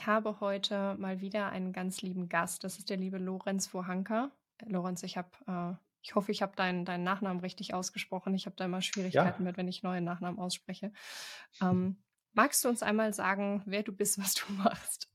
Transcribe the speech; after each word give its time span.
Ich 0.00 0.06
habe 0.06 0.40
heute 0.40 0.96
mal 0.98 1.20
wieder 1.20 1.50
einen 1.50 1.74
ganz 1.74 2.00
lieben 2.00 2.30
Gast. 2.30 2.64
Das 2.64 2.78
ist 2.78 2.88
der 2.88 2.96
liebe 2.96 3.18
Lorenz 3.18 3.74
Wohanka. 3.74 4.30
Lorenz, 4.64 5.02
ich 5.02 5.18
habe, 5.18 5.28
äh, 5.46 5.74
ich 6.00 6.14
hoffe, 6.14 6.32
ich 6.32 6.40
habe 6.40 6.56
deinen, 6.56 6.86
deinen 6.86 7.04
Nachnamen 7.04 7.40
richtig 7.40 7.74
ausgesprochen. 7.74 8.34
Ich 8.34 8.46
habe 8.46 8.56
da 8.56 8.64
immer 8.64 8.80
Schwierigkeiten 8.80 9.42
Ja, 9.42 9.46
mit, 9.46 9.58
wenn 9.58 9.68
ich 9.68 9.82
neue 9.82 10.00
Nachnamen 10.00 10.40
ausspreche. 10.40 10.90
Ähm, 11.60 11.98
magst 12.32 12.64
du 12.64 12.70
uns 12.70 12.82
einmal 12.82 13.12
sagen, 13.12 13.60
wer 13.66 13.82
du 13.82 13.92
bist, 13.92 14.18
was 14.22 14.32
du 14.32 14.50
machst? 14.54 15.12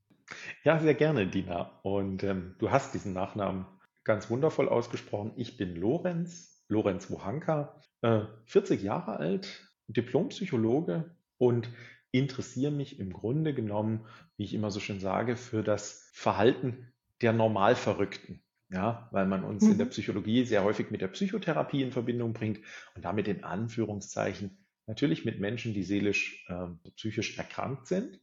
ja, 0.64 0.78
sehr 0.78 0.94
gerne, 0.94 1.26
Dina. 1.26 1.80
Und 1.82 2.22
ähm, 2.22 2.54
du 2.60 2.70
hast 2.70 2.94
diesen 2.94 3.14
Nachnamen 3.14 3.66
ganz 4.04 4.30
wundervoll 4.30 4.70
ausgesprochen. 4.70 5.34
Ich 5.36 5.58
bin 5.58 5.76
Lorenz, 5.76 6.64
Lorenz 6.68 7.10
Wohanka, 7.10 7.82
äh, 8.04 8.22
40 8.46 8.84
Jahre 8.84 9.18
alt, 9.18 9.68
Diplompsychologe 9.88 11.18
und 11.40 11.70
interessiere 12.18 12.72
mich 12.72 13.00
im 13.00 13.12
Grunde 13.14 13.54
genommen, 13.54 14.06
wie 14.38 14.44
ich 14.44 14.54
immer 14.54 14.72
so 14.72 14.80
schön 14.80 15.00
sage, 15.00 15.36
für 15.38 15.64
das 15.64 16.10
Verhalten 16.14 16.94
der 17.22 17.34
Normalverrückten. 17.34 18.42
Ja, 18.70 19.10
weil 19.12 19.28
man 19.28 19.44
uns 19.44 19.68
in 19.68 19.78
der 19.78 19.86
Mhm. 19.86 19.90
Psychologie 19.92 20.44
sehr 20.44 20.64
häufig 20.64 20.90
mit 20.90 21.00
der 21.02 21.08
Psychotherapie 21.10 21.84
in 21.84 21.92
Verbindung 21.92 22.34
bringt 22.34 22.60
und 22.96 23.06
damit 23.06 23.28
in 23.28 23.44
Anführungszeichen 23.44 24.58
natürlich 24.88 25.24
mit 25.24 25.40
Menschen, 25.40 25.74
die 25.76 25.84
seelisch, 25.84 26.46
ähm, 26.50 26.80
psychisch 26.96 27.38
erkrankt 27.38 27.86
sind. 27.88 28.20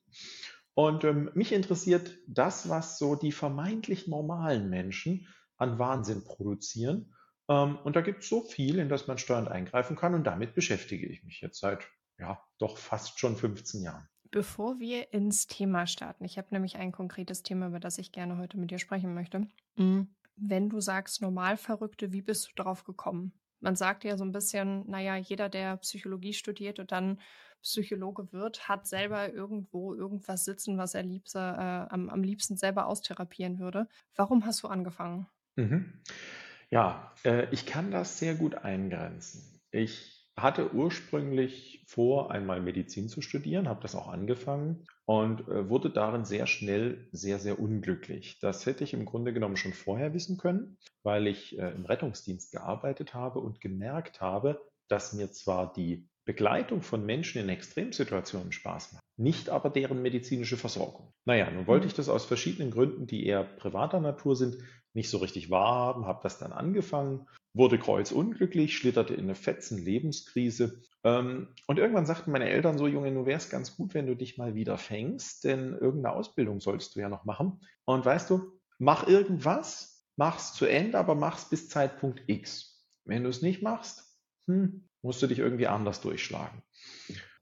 Und 0.74 1.04
ähm, 1.04 1.30
mich 1.34 1.52
interessiert 1.52 2.18
das, 2.26 2.68
was 2.68 2.98
so 2.98 3.14
die 3.14 3.32
vermeintlich 3.32 4.08
normalen 4.08 4.70
Menschen 4.70 5.28
an 5.56 5.78
Wahnsinn 5.78 6.24
produzieren. 6.24 7.14
Ähm, 7.48 7.78
und 7.84 7.94
da 7.96 8.00
gibt 8.00 8.22
es 8.22 8.28
so 8.28 8.42
viel, 8.42 8.78
in 8.78 8.88
das 8.88 9.06
man 9.06 9.18
steuernd 9.18 9.48
eingreifen 9.48 9.96
kann. 9.96 10.14
Und 10.14 10.24
damit 10.24 10.54
beschäftige 10.54 11.06
ich 11.06 11.24
mich 11.24 11.40
jetzt 11.40 11.60
seit, 11.60 11.86
ja, 12.22 12.40
doch 12.58 12.78
fast 12.78 13.18
schon 13.18 13.36
15 13.36 13.82
Jahren. 13.82 14.08
Bevor 14.30 14.78
wir 14.78 15.12
ins 15.12 15.46
Thema 15.46 15.86
starten, 15.86 16.24
ich 16.24 16.38
habe 16.38 16.48
nämlich 16.52 16.76
ein 16.76 16.92
konkretes 16.92 17.42
Thema, 17.42 17.66
über 17.66 17.80
das 17.80 17.98
ich 17.98 18.12
gerne 18.12 18.38
heute 18.38 18.56
mit 18.56 18.70
dir 18.70 18.78
sprechen 18.78 19.12
möchte. 19.12 19.46
Mm, 19.76 20.02
Wenn 20.36 20.70
du 20.70 20.80
sagst 20.80 21.20
Normalverrückte, 21.20 22.12
wie 22.12 22.22
bist 22.22 22.46
du 22.48 22.52
darauf 22.54 22.84
gekommen? 22.84 23.32
Man 23.60 23.76
sagt 23.76 24.04
ja 24.04 24.16
so 24.16 24.24
ein 24.24 24.32
bisschen, 24.32 24.88
naja, 24.88 25.16
jeder, 25.16 25.48
der 25.48 25.76
Psychologie 25.78 26.32
studiert 26.32 26.78
und 26.78 26.92
dann 26.92 27.20
Psychologe 27.62 28.32
wird, 28.32 28.68
hat 28.68 28.86
selber 28.86 29.32
irgendwo 29.32 29.94
irgendwas 29.94 30.44
sitzen, 30.44 30.78
was 30.78 30.94
er 30.94 31.02
liebste, 31.02 31.38
äh, 31.38 31.92
am, 31.92 32.08
am 32.08 32.22
liebsten 32.22 32.56
selber 32.56 32.86
austherapieren 32.86 33.58
würde. 33.58 33.88
Warum 34.16 34.46
hast 34.46 34.62
du 34.62 34.68
angefangen? 34.68 35.26
Mhm. 35.56 36.00
Ja, 36.70 37.12
äh, 37.24 37.48
ich 37.52 37.66
kann 37.66 37.90
das 37.90 38.18
sehr 38.18 38.34
gut 38.34 38.54
eingrenzen. 38.54 39.60
Ich 39.70 40.21
hatte 40.36 40.72
ursprünglich 40.72 41.84
vor, 41.86 42.30
einmal 42.30 42.60
Medizin 42.60 43.08
zu 43.08 43.20
studieren, 43.20 43.68
habe 43.68 43.82
das 43.82 43.94
auch 43.94 44.08
angefangen 44.08 44.86
und 45.04 45.46
äh, 45.48 45.68
wurde 45.68 45.90
darin 45.90 46.24
sehr 46.24 46.46
schnell 46.46 47.06
sehr, 47.12 47.38
sehr 47.38 47.60
unglücklich. 47.60 48.38
Das 48.40 48.64
hätte 48.64 48.84
ich 48.84 48.94
im 48.94 49.04
Grunde 49.04 49.32
genommen 49.32 49.56
schon 49.56 49.74
vorher 49.74 50.14
wissen 50.14 50.38
können, 50.38 50.78
weil 51.02 51.26
ich 51.26 51.58
äh, 51.58 51.70
im 51.72 51.84
Rettungsdienst 51.84 52.52
gearbeitet 52.52 53.14
habe 53.14 53.40
und 53.40 53.60
gemerkt 53.60 54.20
habe, 54.20 54.60
dass 54.88 55.12
mir 55.12 55.30
zwar 55.32 55.72
die 55.72 56.08
Begleitung 56.24 56.82
von 56.82 57.04
Menschen 57.04 57.42
in 57.42 57.48
Extremsituationen 57.48 58.52
Spaß 58.52 58.92
macht, 58.92 59.02
nicht 59.18 59.50
aber 59.50 59.70
deren 59.70 60.02
medizinische 60.02 60.56
Versorgung. 60.56 61.12
Naja, 61.24 61.50
nun 61.50 61.66
wollte 61.66 61.86
ich 61.86 61.92
Mhm. 61.92 61.96
das 61.96 62.08
aus 62.08 62.24
verschiedenen 62.24 62.70
Gründen, 62.70 63.06
die 63.06 63.26
eher 63.26 63.42
privater 63.42 64.00
Natur 64.00 64.36
sind, 64.36 64.56
nicht 64.94 65.10
so 65.10 65.18
richtig 65.18 65.50
wahrhaben, 65.50 66.06
habe 66.06 66.20
das 66.22 66.38
dann 66.38 66.52
angefangen, 66.52 67.26
wurde 67.54 67.78
kreuzunglücklich, 67.78 68.76
schlitterte 68.76 69.14
in 69.14 69.24
eine 69.24 69.34
fetzen 69.34 69.78
Lebenskrise. 69.78 70.80
Ähm, 71.04 71.48
und 71.66 71.78
irgendwann 71.78 72.06
sagten 72.06 72.32
meine 72.32 72.48
Eltern 72.48 72.78
so, 72.78 72.86
Junge, 72.86 73.12
du 73.12 73.26
wärst 73.26 73.50
ganz 73.50 73.76
gut, 73.76 73.94
wenn 73.94 74.06
du 74.06 74.16
dich 74.16 74.38
mal 74.38 74.54
wieder 74.54 74.78
fängst, 74.78 75.44
denn 75.44 75.72
irgendeine 75.72 76.16
Ausbildung 76.16 76.60
sollst 76.60 76.96
du 76.96 77.00
ja 77.00 77.08
noch 77.08 77.24
machen. 77.24 77.60
Und 77.84 78.04
weißt 78.04 78.30
du, 78.30 78.60
mach 78.78 79.06
irgendwas, 79.06 80.06
mach's 80.16 80.54
zu 80.54 80.66
Ende, 80.66 80.98
aber 80.98 81.14
mach's 81.14 81.48
bis 81.48 81.68
Zeitpunkt 81.68 82.22
X. 82.26 82.84
Wenn 83.04 83.24
du 83.24 83.30
es 83.30 83.42
nicht 83.42 83.62
machst, 83.62 84.18
hm, 84.46 84.88
musst 85.02 85.22
du 85.22 85.26
dich 85.26 85.38
irgendwie 85.38 85.66
anders 85.66 86.00
durchschlagen. 86.00 86.62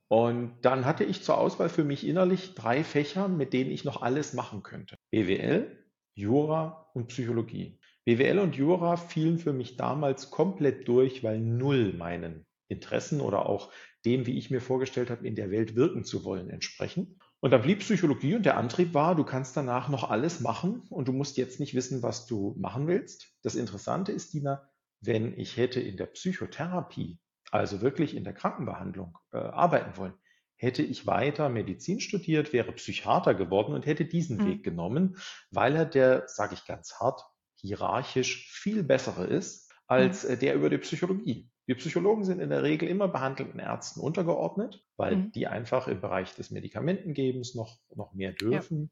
Und 0.09 0.62
dann 0.62 0.87
hatte 0.87 1.04
ich 1.04 1.22
zur 1.22 1.38
Auswahl 1.38 1.69
für 1.69 1.84
mich 1.84 2.04
innerlich 2.04 2.54
drei 2.56 2.82
Fächer, 2.82 3.28
mit 3.28 3.53
denen 3.53 3.71
ich 3.71 3.84
noch 3.84 4.03
alles 4.03 4.32
machen 4.32 4.65
könnte. 4.65 4.97
BWL, 5.10 5.84
Jura 6.15 6.91
und 6.94 7.06
Psychologie. 7.09 7.79
BWL 8.10 8.41
und 8.41 8.56
Jura 8.56 8.97
fielen 8.97 9.38
für 9.38 9.53
mich 9.53 9.76
damals 9.76 10.31
komplett 10.31 10.88
durch, 10.88 11.22
weil 11.22 11.38
null 11.38 11.93
meinen 11.93 12.44
Interessen 12.66 13.21
oder 13.21 13.47
auch 13.47 13.72
dem, 14.04 14.26
wie 14.26 14.37
ich 14.37 14.50
mir 14.50 14.60
vorgestellt 14.60 15.10
habe, 15.10 15.25
in 15.25 15.37
der 15.37 15.53
Welt 15.53 15.76
wirken 15.76 16.03
zu 16.03 16.25
wollen, 16.25 16.50
entsprechen. 16.50 17.21
Und 17.38 17.53
dann 17.53 17.62
blieb 17.62 17.78
Psychologie 17.78 18.34
und 18.34 18.44
der 18.44 18.56
Antrieb 18.56 18.94
war, 18.94 19.15
du 19.15 19.22
kannst 19.22 19.56
danach 19.56 19.88
noch 19.88 20.10
alles 20.10 20.41
machen 20.41 20.82
und 20.91 21.06
du 21.06 21.12
musst 21.12 21.37
jetzt 21.37 21.60
nicht 21.60 21.75
wissen, 21.75 22.03
was 22.03 22.26
du 22.26 22.56
machen 22.59 22.88
willst. 22.88 23.32
Das 23.43 23.54
Interessante 23.54 24.10
ist, 24.10 24.34
Dina, 24.34 24.69
wenn 25.00 25.38
ich 25.38 25.56
hätte 25.56 25.81
in 25.81 25.97
der 25.97 26.06
Psychotherapie, 26.06 27.21
also 27.53 27.81
wirklich 27.81 28.16
in 28.16 28.25
der 28.25 28.34
Krankenbehandlung, 28.34 29.19
äh, 29.32 29.38
arbeiten 29.38 29.97
wollen, 29.97 30.15
hätte 30.56 30.82
ich 30.82 31.06
weiter 31.06 31.48
Medizin 31.48 32.00
studiert, 32.00 32.53
wäre 32.53 32.72
Psychiater 32.72 33.34
geworden 33.34 33.72
und 33.72 33.87
hätte 33.87 34.04
diesen 34.04 34.38
Mhm. 34.38 34.44
Weg 34.44 34.65
genommen, 34.65 35.16
weil 35.53 35.77
er 35.77 35.87
der, 35.87 36.27
sage 36.27 36.54
ich 36.54 36.66
ganz 36.66 36.94
hart, 36.98 37.22
hierarchisch 37.60 38.50
viel 38.50 38.82
bessere 38.82 39.26
ist 39.26 39.72
als 39.87 40.25
Mhm. 40.25 40.31
äh, 40.31 40.37
der 40.38 40.54
über 40.54 40.71
die 40.71 40.78
Psychologie. 40.78 41.50
Die 41.69 41.75
Psychologen 41.75 42.25
sind 42.25 42.41
in 42.41 42.50
der 42.50 42.62
Regel 42.62 42.88
immer 42.88 43.09
behandelnden 43.09 43.60
Ärzten 43.60 44.00
untergeordnet, 44.00 44.84
weil 44.97 45.16
Mhm. 45.16 45.32
die 45.34 45.47
einfach 45.47 45.88
im 45.88 46.00
Bereich 46.00 46.34
des 46.34 46.50
Medikamentengebens 46.50 47.54
noch, 47.54 47.78
noch 47.94 48.12
mehr 48.15 48.32
Ja. 48.48 48.62
dürfen. 48.62 48.91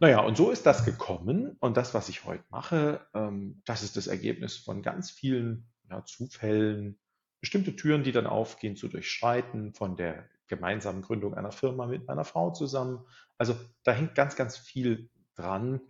Naja, 0.00 0.20
und 0.20 0.36
so 0.36 0.50
ist 0.50 0.66
das 0.66 0.84
gekommen. 0.84 1.56
Und 1.60 1.76
das, 1.76 1.94
was 1.94 2.08
ich 2.08 2.24
heute 2.24 2.44
mache, 2.50 3.06
ähm, 3.14 3.62
das 3.64 3.82
ist 3.82 3.96
das 3.96 4.06
Ergebnis 4.06 4.56
von 4.56 4.82
ganz 4.82 5.10
vielen 5.10 5.70
ja, 5.90 6.04
Zufällen, 6.04 6.98
bestimmte 7.40 7.76
Türen, 7.76 8.02
die 8.04 8.12
dann 8.12 8.26
aufgehen, 8.26 8.76
zu 8.76 8.88
durchschreiten, 8.88 9.74
von 9.74 9.96
der 9.96 10.28
gemeinsamen 10.48 11.02
Gründung 11.02 11.34
einer 11.34 11.52
Firma 11.52 11.86
mit 11.86 12.06
meiner 12.06 12.24
Frau 12.24 12.50
zusammen. 12.52 13.06
Also 13.38 13.54
da 13.84 13.92
hängt 13.92 14.14
ganz, 14.14 14.36
ganz 14.36 14.56
viel 14.56 15.10
dran. 15.36 15.80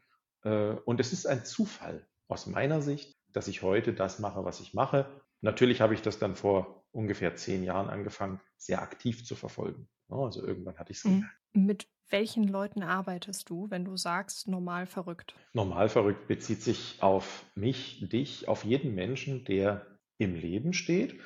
Äh, 0.44 0.75
und 0.84 1.00
es 1.00 1.12
ist 1.12 1.26
ein 1.26 1.44
Zufall 1.44 2.06
aus 2.28 2.47
meiner 2.47 2.82
Sicht, 2.82 3.16
dass 3.32 3.48
ich 3.48 3.62
heute 3.62 3.92
das 3.92 4.19
mache, 4.19 4.44
was 4.44 4.60
ich 4.60 4.75
mache. 4.75 5.22
Natürlich 5.41 5.80
habe 5.80 5.94
ich 5.94 6.03
das 6.03 6.19
dann 6.19 6.36
vor 6.36 6.84
ungefähr 6.92 7.34
zehn 7.34 7.64
Jahren 7.64 7.88
angefangen, 7.88 8.41
sehr 8.56 8.82
aktiv 8.82 9.25
zu 9.25 9.34
verfolgen. 9.34 9.88
Also 10.08 10.47
irgendwann 10.47 10.78
hatte 10.78 10.92
ich 10.92 10.98
es 10.98 11.04
Mhm. 11.04 11.14
gemerkt. 11.14 11.36
Mit 11.54 11.88
welchen 12.10 12.47
Leuten 12.47 12.82
arbeitest 12.82 13.48
du, 13.48 13.70
wenn 13.70 13.84
du 13.84 13.97
sagst 13.97 14.48
normal 14.48 14.86
verrückt? 14.86 15.34
Normal 15.54 15.88
verrückt 15.88 16.28
bezieht 16.28 16.62
sich 16.62 17.02
auf 17.02 17.44
mich, 17.54 18.06
dich, 18.08 18.48
auf 18.48 18.64
jeden 18.64 18.94
Menschen, 18.94 19.44
der 19.44 19.98
im 20.19 20.34
Leben 20.34 20.72
steht 20.75 21.20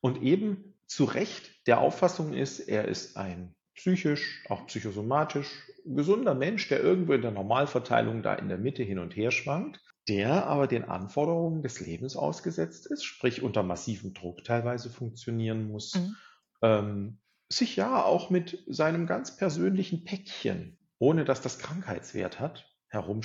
und 0.00 0.22
eben 0.22 0.74
zu 0.86 1.04
Recht 1.04 1.66
der 1.66 1.80
Auffassung 1.80 2.32
ist, 2.32 2.60
er 2.60 2.88
ist 2.88 3.16
ein 3.16 3.54
psychisch, 3.74 4.44
auch 4.48 4.66
psychosomatisch 4.66 5.69
gesunder 5.96 6.34
Mensch, 6.34 6.68
der 6.68 6.80
irgendwo 6.80 7.12
in 7.12 7.22
der 7.22 7.30
Normalverteilung 7.30 8.22
da 8.22 8.34
in 8.34 8.48
der 8.48 8.58
Mitte 8.58 8.82
hin 8.82 8.98
und 8.98 9.16
her 9.16 9.30
schwankt, 9.30 9.80
der 10.08 10.46
aber 10.46 10.66
den 10.66 10.84
Anforderungen 10.84 11.62
des 11.62 11.80
Lebens 11.80 12.16
ausgesetzt 12.16 12.86
ist, 12.86 13.04
sprich 13.04 13.42
unter 13.42 13.62
massivem 13.62 14.14
Druck 14.14 14.44
teilweise 14.44 14.90
funktionieren 14.90 15.66
muss, 15.68 15.94
Mhm. 15.94 16.16
ähm, 16.62 17.18
sich 17.52 17.76
ja 17.76 18.02
auch 18.04 18.30
mit 18.30 18.62
seinem 18.68 19.06
ganz 19.06 19.36
persönlichen 19.36 20.04
Päckchen, 20.04 20.78
ohne 20.98 21.24
dass 21.24 21.40
das 21.40 21.58
Krankheitswert 21.58 22.38
hat, 22.40 22.76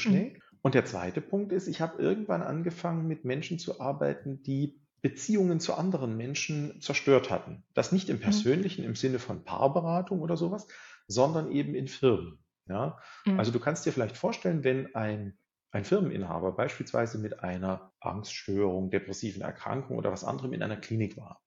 Mhm. 0.05 0.25
herumschlägt. 0.25 0.41
Und 0.61 0.73
der 0.73 0.85
zweite 0.85 1.21
Punkt 1.21 1.51
ist, 1.51 1.67
ich 1.67 1.79
habe 1.81 2.01
irgendwann 2.01 2.41
angefangen, 2.41 3.07
mit 3.07 3.23
Menschen 3.23 3.59
zu 3.59 3.79
arbeiten, 3.79 4.41
die 4.41 4.81
Beziehungen 5.01 5.59
zu 5.59 5.75
anderen 5.75 6.17
Menschen 6.17 6.81
zerstört 6.81 7.29
hatten. 7.29 7.63
Das 7.75 7.91
nicht 7.91 8.09
im 8.09 8.19
Mhm. 8.23 8.49
Persönlichen, 8.49 8.83
im 8.83 8.95
Sinne 8.95 9.19
von 9.19 9.43
Paarberatung 9.43 10.21
oder 10.21 10.37
sowas, 10.37 10.67
sondern 11.07 11.51
eben 11.51 11.75
in 11.75 11.87
Firmen. 11.87 12.39
Ja? 12.67 12.99
Mhm. 13.25 13.37
Also 13.37 13.51
du 13.51 13.59
kannst 13.59 13.85
dir 13.85 13.91
vielleicht 13.93 14.17
vorstellen, 14.17 14.63
wenn 14.63 14.95
ein, 14.95 15.37
ein 15.71 15.85
Firmeninhaber 15.85 16.53
beispielsweise 16.53 17.17
mit 17.19 17.39
einer 17.41 17.93
Angststörung, 17.99 18.89
depressiven 18.91 19.41
Erkrankung 19.41 19.97
oder 19.97 20.11
was 20.11 20.23
anderem 20.23 20.53
in 20.53 20.63
einer 20.63 20.77
Klinik 20.77 21.17
war. 21.17 21.41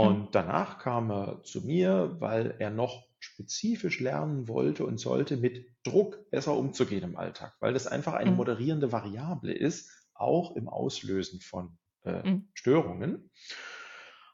Mhm. 0.00 0.14
Und 0.14 0.34
danach 0.34 0.78
kam 0.78 1.10
er 1.10 1.42
zu 1.42 1.62
mir, 1.66 2.16
weil 2.20 2.54
er 2.58 2.70
noch 2.70 3.08
spezifisch 3.18 3.98
lernen 4.00 4.46
wollte 4.46 4.86
und 4.86 4.98
sollte, 4.98 5.36
mit 5.36 5.66
Druck 5.84 6.30
besser 6.30 6.56
umzugehen 6.56 7.02
im 7.02 7.16
Alltag, 7.16 7.56
weil 7.60 7.72
das 7.72 7.86
einfach 7.88 8.14
eine 8.14 8.30
Mhm. 8.30 8.36
moderierende 8.36 8.92
Variable 8.92 9.52
ist, 9.52 9.90
auch 10.14 10.54
im 10.56 10.68
Auslösen 10.68 11.40
von 11.40 11.78
äh, 12.04 12.22
Mhm. 12.22 12.48
Störungen. 12.54 13.30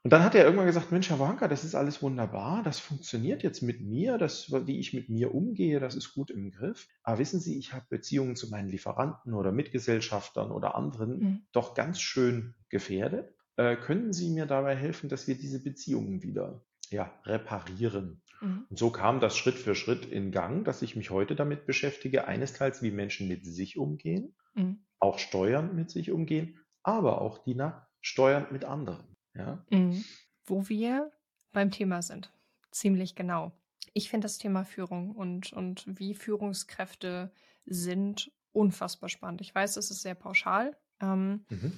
Und 0.05 0.13
dann 0.13 0.23
hat 0.23 0.35
er 0.35 0.45
irgendwann 0.45 0.67
gesagt, 0.67 0.93
Mensch, 0.93 1.09
Herr 1.09 1.19
Wanka, 1.19 1.49
das 1.49 1.65
ist 1.65 1.75
alles 1.75 2.03
wunderbar, 2.03 2.63
das 2.63 2.79
funktioniert 2.79 3.43
jetzt 3.43 3.63
mit 3.63 3.81
mir, 3.81 4.19
das, 4.19 4.53
wie 4.67 4.79
ich 4.79 4.93
mit 4.93 5.09
mir 5.09 5.35
umgehe, 5.35 5.81
das 5.81 5.95
ist 5.95 6.13
gut 6.13 6.31
im 6.31 6.51
Griff. 6.51 6.89
Aber 7.03 7.19
wissen 7.19 7.41
Sie, 7.41 7.59
ich 7.59 7.73
habe 7.73 7.87
Beziehungen 7.89 8.37
zu 8.37 8.51
meinen 8.51 8.69
Lieferanten 8.69 9.33
oder 9.33 9.51
Mitgesellschaftern 9.51 10.51
oder 10.53 10.75
anderen 10.75 11.19
Mhm. 11.21 11.47
doch 11.53 11.75
ganz 11.75 12.01
schön 12.01 12.55
gefährdet. 12.69 13.35
äh, 13.57 13.77
können 13.77 14.13
Sie 14.13 14.31
mir 14.31 14.47
dabei 14.47 14.75
helfen, 14.75 15.09
dass 15.09 15.29
wir 15.29 15.37
diese 15.39 15.63
Beziehungen 15.63 16.23
wieder 16.25 16.65
ja, 16.91 17.13
reparieren? 17.25 18.21
Mhm. 18.41 18.67
Und 18.69 18.79
so 18.79 18.91
kam 18.91 19.21
das 19.21 19.37
Schritt 19.37 19.55
für 19.55 19.77
Schritt 19.77 20.05
in 20.07 20.33
Gang, 20.33 20.65
dass 20.65 20.83
ich 20.83 20.97
mich 20.97 21.11
heute 21.11 21.37
damit 21.37 21.65
beschäftige, 21.65 22.27
eines 22.27 22.53
Teils, 22.53 22.83
wie 22.83 22.91
Menschen 22.91 23.29
mit 23.29 23.47
sich 23.47 23.79
umgehen, 23.79 24.35
Mhm. 24.55 24.85
auch 24.99 25.19
steuernd 25.21 25.73
mit 25.75 25.91
sich 25.91 26.11
umgehen, 26.11 26.59
aber 26.83 27.21
auch, 27.23 27.45
Dina, 27.45 27.87
steuernd 28.01 28.51
mit 28.53 28.65
anderen. 28.65 29.14
Ja? 29.35 29.65
Mhm. 29.71 30.05
Wo 30.45 30.69
wir 30.69 31.11
beim 31.53 31.71
Thema 31.71 32.03
sind. 32.03 32.33
Ziemlich 32.71 33.15
genau. 33.15 33.53
Ich 33.93 34.11
finde 34.11 34.25
das 34.25 34.39
Thema 34.39 34.65
Führung 34.65 35.13
und, 35.13 35.53
und 35.53 35.85
wie 35.87 36.15
Führungskräfte 36.15 37.31
sind 37.65 38.33
unfassbar 38.53 39.09
spannend. 39.09 39.41
Ich 39.41 39.55
weiß, 39.55 39.77
es 39.77 39.91
ist 39.91 40.03
sehr 40.03 40.15
pauschal. 40.15 40.77
Ähm, 41.01 41.45
Mhm. 41.51 41.73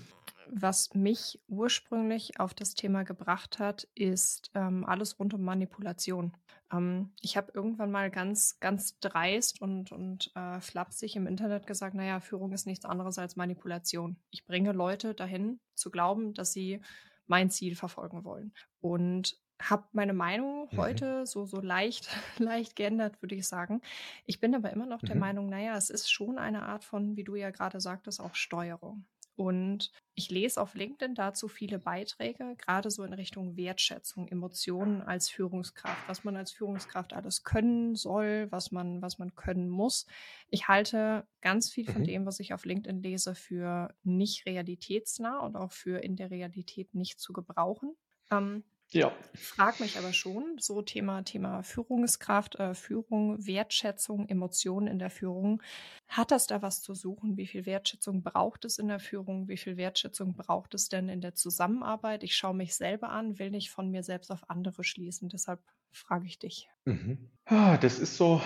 was 0.49 0.95
mich 0.95 1.41
ursprünglich 1.49 2.39
auf 2.39 2.55
das 2.55 2.75
Thema 2.75 3.03
gebracht 3.03 3.59
hat, 3.59 3.89
ist 3.95 4.51
ähm, 4.55 4.85
alles 4.85 5.19
rund 5.19 5.35
um 5.35 5.43
Manipulation. 5.43 6.37
Ähm, 6.73 7.13
ich 7.21 7.37
habe 7.37 7.51
irgendwann 7.55 7.91
mal 7.91 8.11
ganz, 8.11 8.59
ganz 8.61 8.99
dreist 9.01 9.61
und, 9.61 9.91
und 9.93 10.31
äh, 10.37 10.61
flapsig 10.61 11.17
im 11.17 11.27
Internet 11.27 11.67
gesagt, 11.67 11.95
naja, 11.95 12.21
Führung 12.21 12.53
ist 12.53 12.67
nichts 12.67 12.85
anderes 12.85 13.19
als 13.19 13.37
Manipulation. 13.37 14.17
Ich 14.31 14.45
bringe 14.45 14.73
Leute 14.73 15.15
dahin 15.15 15.59
zu 15.75 15.91
glauben, 15.91 16.33
dass 16.35 16.53
sie 16.53 16.81
mein 17.27 17.51
Ziel 17.51 17.77
verfolgen 17.77 18.25
wollen. 18.25 18.53
Und 18.81 19.39
habe 19.61 19.89
meine 19.93 20.13
Meinung 20.13 20.69
Mhm. 20.73 20.77
heute 20.77 21.27
so, 21.27 21.47
so 21.47 21.61
leicht, 21.61 22.09
leicht 22.39 22.77
geändert, 22.77 23.23
würde 23.23 23.35
ich 23.37 23.49
sagen. 23.49 23.81
Ich 24.27 24.41
bin 24.41 24.55
aber 24.55 24.71
immer 24.71 24.87
noch 24.87 25.03
der 25.03 25.15
Mhm. 25.15 25.17
Meinung, 25.17 25.49
naja, 25.49 25.77
es 25.77 25.91
ist 25.91 26.11
schon 26.11 26.39
eine 26.39 26.63
Art 26.65 26.85
von, 26.85 27.17
wie 27.17 27.25
du 27.25 27.35
ja 27.37 27.51
gerade 27.51 27.81
sagtest, 27.81 28.21
auch 28.21 28.35
Steuerung. 28.35 29.07
Und 29.37 29.91
ich 30.15 30.31
lese 30.31 30.61
auf 30.63 30.75
LinkedIn 30.75 31.15
dazu 31.15 31.47
viele 31.49 31.79
Beiträge, 31.79 32.57
gerade 32.57 32.91
so 32.91 33.05
in 33.05 33.13
Richtung 33.13 33.57
Wertschätzung, 33.57 34.29
Emotionen 34.29 35.03
als 35.03 35.29
Führungskraft, 35.29 36.09
was 36.09 36.25
man 36.25 36.37
als 36.37 36.53
Führungskraft 36.53 37.13
alles 37.13 37.45
können 37.45 37.95
soll, 37.97 38.49
was 38.51 38.73
man, 38.73 39.03
was 39.03 39.19
man 39.19 39.35
können 39.35 39.69
muss. 39.69 40.07
Ich 40.49 40.69
halte 40.69 41.29
ganz 41.43 41.71
viel 41.71 41.87
von 41.87 42.03
Mhm. 42.03 42.05
dem, 42.05 42.25
was 42.27 42.41
ich 42.41 42.55
auf 42.55 42.65
LinkedIn 42.65 43.03
lese, 43.03 43.35
für 43.35 43.95
nicht 44.03 44.47
realitätsnah 44.47 45.41
und 45.41 45.55
auch 45.57 45.73
für 45.73 45.99
in 46.03 46.17
der 46.17 46.31
Realität 46.31 46.95
nicht 46.95 47.21
zu 47.21 47.33
gebrauchen. 47.35 47.95
Ähm, 48.31 48.65
Ja. 48.93 49.13
frag 49.35 49.81
mich 49.81 49.99
aber 49.99 50.13
schon, 50.13 50.57
so 50.59 50.83
Thema, 50.83 51.23
Thema 51.23 51.63
Führungskraft, 51.63 52.57
äh, 52.57 52.75
Führung, 52.75 53.47
Wertschätzung, 53.47 54.29
Emotionen 54.29 54.87
in 54.87 54.99
der 54.99 55.11
Führung. 55.11 55.63
Hat 56.09 56.31
das 56.31 56.47
da 56.47 56.63
was 56.63 56.83
zu 56.83 56.95
suchen? 56.95 57.37
Wie 57.37 57.47
viel 57.47 57.67
Wertschätzung 57.67 58.23
braucht 58.23 58.65
es 58.65 58.79
in 58.79 58.89
der 58.89 58.99
Führung? 59.01 59.49
Wie 59.49 59.57
viel 59.57 59.77
Wertschätzung 59.77 60.37
braucht 60.37 60.75
es 60.75 60.89
denn 60.89 61.09
in 61.09 61.21
der 61.21 61.35
Zusammenarbeit? 61.35 62.23
Ich 62.25 62.35
schaue 62.37 62.55
mich 62.55 62.75
selber 62.75 63.11
an, 63.11 63.39
will 63.39 63.51
nicht 63.51 63.71
von 63.71 63.91
mir 63.91 64.03
selbst 64.03 64.31
auf 64.31 64.49
andere 64.49 64.85
schließen. 64.85 65.29
Deshalb 65.29 65.61
frage 65.93 66.27
ich 66.27 66.39
dich. 66.39 66.69
Mhm. 66.85 67.31
Ah, 67.45 67.77
Das 67.77 67.99
ist 67.99 68.17
so 68.17 68.41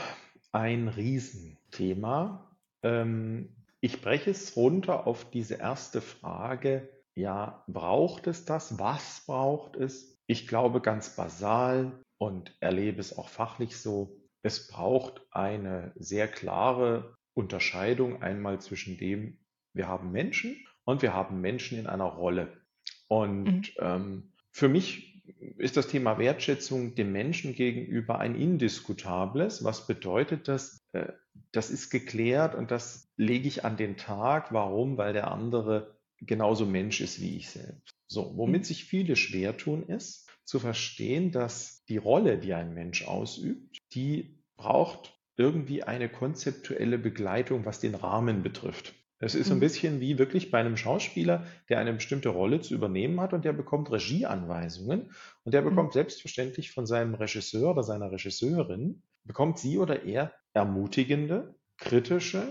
ein 0.53 0.89
Riesenthema. 0.89 2.57
Ähm, 2.83 3.57
ich 3.81 4.01
breche 4.03 4.31
es 4.31 4.57
runter 4.57 5.07
auf 5.07 5.31
diese 5.31 5.55
erste 5.55 6.01
Frage. 6.01 6.89
Ja, 7.15 7.65
braucht 7.67 8.27
es 8.27 8.45
das? 8.45 8.79
Was 8.79 9.25
braucht 9.27 9.77
es? 9.77 10.20
Ich 10.31 10.47
glaube 10.47 10.81
ganz 10.81 11.17
basal 11.17 12.05
und 12.17 12.57
erlebe 12.61 13.01
es 13.01 13.19
auch 13.19 13.29
fachlich 13.29 13.77
so. 13.77 14.17
Es 14.43 14.69
braucht 14.69 15.27
eine 15.33 15.91
sehr 15.97 16.29
klare 16.29 17.17
Unterscheidung 17.35 18.23
einmal 18.23 18.61
zwischen 18.61 18.97
dem, 18.97 19.41
wir 19.75 19.89
haben 19.89 20.13
Menschen 20.13 20.57
und 20.85 21.03
wir 21.03 21.15
haben 21.15 21.41
Menschen 21.41 21.81
in 21.81 21.89
einer 21.89 22.05
Rolle. 22.05 22.45
Mhm. 22.45 22.53
Und 23.09 23.73
ähm, 23.81 24.33
für 24.53 24.69
mich 24.69 25.21
ist 25.59 25.77
das 25.77 25.89
Thema 25.89 26.17
Wertschätzung 26.17 26.95
dem 26.95 27.11
Menschen 27.11 27.57
gegenüber 27.57 28.21
ein 28.21 28.37
indiskutables. 28.37 29.65
Was 29.65 29.89
bedeutet 29.89 30.47
das? 30.47 30.79
Äh, 30.93 31.13
Das 31.51 31.71
ist 31.71 31.91
geklärt 31.91 32.55
und 32.55 32.71
das 32.71 33.09
lege 33.17 33.49
ich 33.49 33.65
an 33.65 33.77
den 33.77 33.97
Tag. 33.97 34.53
Warum? 34.53 34.97
Weil 34.97 35.13
der 35.13 35.33
andere 35.33 35.99
genauso 36.19 36.67
Mensch 36.67 37.01
ist 37.01 37.21
wie 37.21 37.37
ich 37.37 37.51
selbst. 37.51 38.00
So, 38.13 38.37
womit 38.37 38.65
Mhm. 38.65 38.67
sich 38.67 38.85
viele 38.85 39.15
schwer 39.15 39.57
tun, 39.57 39.85
ist 39.85 40.29
zu 40.45 40.59
verstehen, 40.59 41.31
dass 41.31 41.85
die 41.85 41.97
Rolle, 41.97 42.39
die 42.39 42.55
ein 42.55 42.75
Mensch 42.75 43.07
ausübt, 43.07 43.79
die 43.95 44.43
braucht 44.57 45.17
irgendwie 45.37 45.85
eine 45.85 46.09
konzeptuelle 46.09 46.99
Begleitung, 46.99 47.65
was 47.65 47.79
den 47.79 47.95
Rahmen 47.95 48.43
betrifft. 48.43 48.95
Es 49.21 49.35
ist 49.35 49.49
so 49.49 49.55
ein 49.55 49.61
Mhm. 49.61 49.61
bisschen 49.61 50.01
wie 50.01 50.19
wirklich 50.19 50.51
bei 50.51 50.59
einem 50.59 50.77
Schauspieler, 50.77 51.47
der 51.69 51.79
eine 51.79 51.93
bestimmte 51.93 52.31
Rolle 52.31 52.61
zu 52.61 52.75
übernehmen 52.75 53.21
hat 53.21 53.33
und 53.33 53.45
der 53.45 53.53
bekommt 53.53 53.93
Regieanweisungen 53.93 55.13
und 55.45 55.55
der 55.55 55.63
Mhm. 55.63 55.63
bekommt 55.63 55.93
selbstverständlich 55.93 56.73
von 56.73 56.87
seinem 56.87 57.15
Regisseur 57.15 57.71
oder 57.71 57.85
seiner 57.85 58.11
Regisseurin, 58.11 59.03
bekommt 59.25 59.59
sie 59.59 59.79
oder 59.79 60.03
er 60.05 60.35
ermutigende, 60.53 61.55
kritische 61.77 62.49